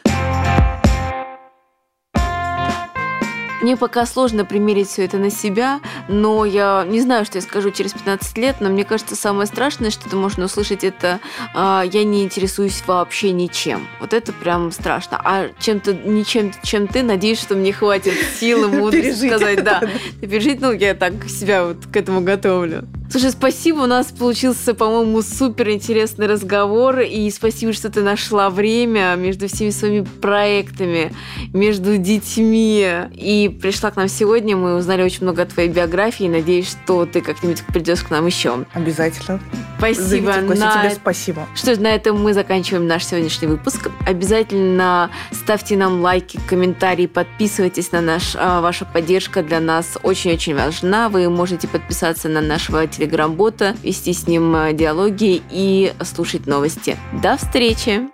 Мне 3.64 3.78
пока 3.78 4.06
сложно 4.06 4.44
примерить 4.44 4.90
все 4.90 5.06
это 5.06 5.18
на 5.18 5.30
себя, 5.30 5.80
но 6.10 6.44
я 6.44 6.86
не 6.86 7.00
знаю, 7.00 7.24
что 7.24 7.38
я 7.38 7.42
скажу 7.42 7.72
через 7.72 7.94
15 7.94 8.38
лет, 8.38 8.58
но 8.60 8.68
мне 8.68 8.84
кажется, 8.84 9.16
самое 9.16 9.48
страшное, 9.48 9.90
что 9.90 10.10
ты 10.10 10.18
можно 10.18 10.46
услышать, 10.46 10.84
это 10.84 11.22
э, 11.56 11.84
«я 11.90 12.04
не 12.04 12.24
интересуюсь 12.24 12.84
вообще 12.86 13.32
ничем». 13.32 13.88
Вот 14.02 14.12
это 14.12 14.34
прям 14.34 14.70
страшно. 14.74 15.18
А 15.24 15.48
чем-то, 15.62 15.94
ничем, 15.94 16.52
чем 16.62 16.90
ты, 16.90 17.04
надеюсь, 17.04 17.40
что 17.40 17.56
мне 17.56 17.72
хватит 17.72 18.16
силы, 18.38 18.68
мудрости 18.80 19.28
сказать, 19.28 19.64
да, 19.64 19.82
пережить, 20.20 20.60
ну, 20.60 20.74
я 20.74 20.94
так 20.94 21.14
себя 21.30 21.64
вот 21.64 21.78
к 21.90 21.96
этому 21.96 22.20
готовлю. 22.20 22.86
Слушай, 23.14 23.30
спасибо, 23.30 23.82
у 23.82 23.86
нас 23.86 24.08
получился, 24.08 24.74
по-моему, 24.74 25.22
супер 25.22 25.70
интересный 25.70 26.26
разговор, 26.26 27.02
и 27.02 27.30
спасибо, 27.30 27.72
что 27.72 27.92
ты 27.92 28.02
нашла 28.02 28.50
время 28.50 29.16
между 29.16 29.48
всеми 29.48 29.70
своими 29.70 30.04
проектами, 30.20 31.14
между 31.54 31.98
детьми, 31.98 32.88
и 33.14 33.53
пришла 33.62 33.92
к 33.92 33.96
нам 33.96 34.08
сегодня. 34.08 34.56
Мы 34.56 34.76
узнали 34.76 35.04
очень 35.04 35.24
много 35.24 35.44
о 35.44 35.46
твоей 35.46 35.70
биографии, 35.70 36.26
надеюсь, 36.26 36.70
что 36.70 37.06
ты 37.06 37.22
как-нибудь 37.22 37.64
придешь 37.68 38.04
к 38.04 38.10
нам 38.10 38.26
еще. 38.26 38.66
Обязательно. 38.74 39.40
Спасибо. 39.78 40.34
Зовите, 40.34 40.60
на... 40.60 40.82
тебе 40.82 40.92
спасибо. 40.92 41.48
Что 41.56 41.76
ж, 41.76 41.80
на 41.80 41.94
этом 41.94 42.22
мы 42.22 42.34
заканчиваем 42.34 42.88
наш 42.88 43.06
сегодняшний 43.06 43.48
выпуск. 43.48 43.90
Обязательно 44.06 45.12
ставьте 45.32 45.76
нам 45.76 46.02
лайки, 46.02 46.40
комментарии, 46.48 47.08
подписывайтесь 47.08 47.92
на 47.92 48.02
наш, 48.02 48.36
а, 48.36 48.62
ваша 48.62 48.86
поддержка 48.86 49.44
для 49.44 49.60
нас 49.60 49.98
очень-очень 50.04 50.56
важна. 50.56 51.10
Вы 51.10 51.30
можете 51.30 51.68
подписаться 51.68 52.30
на 52.30 52.42
нашего 52.42 52.88
телеграм-бота, 52.88 53.76
вести 53.84 54.14
с 54.14 54.28
ним 54.28 54.56
э, 54.56 54.74
диалоги 54.74 55.42
и 55.50 55.94
слушать 56.04 56.48
новости. 56.48 56.98
До 57.22 57.38
встречи! 57.38 58.13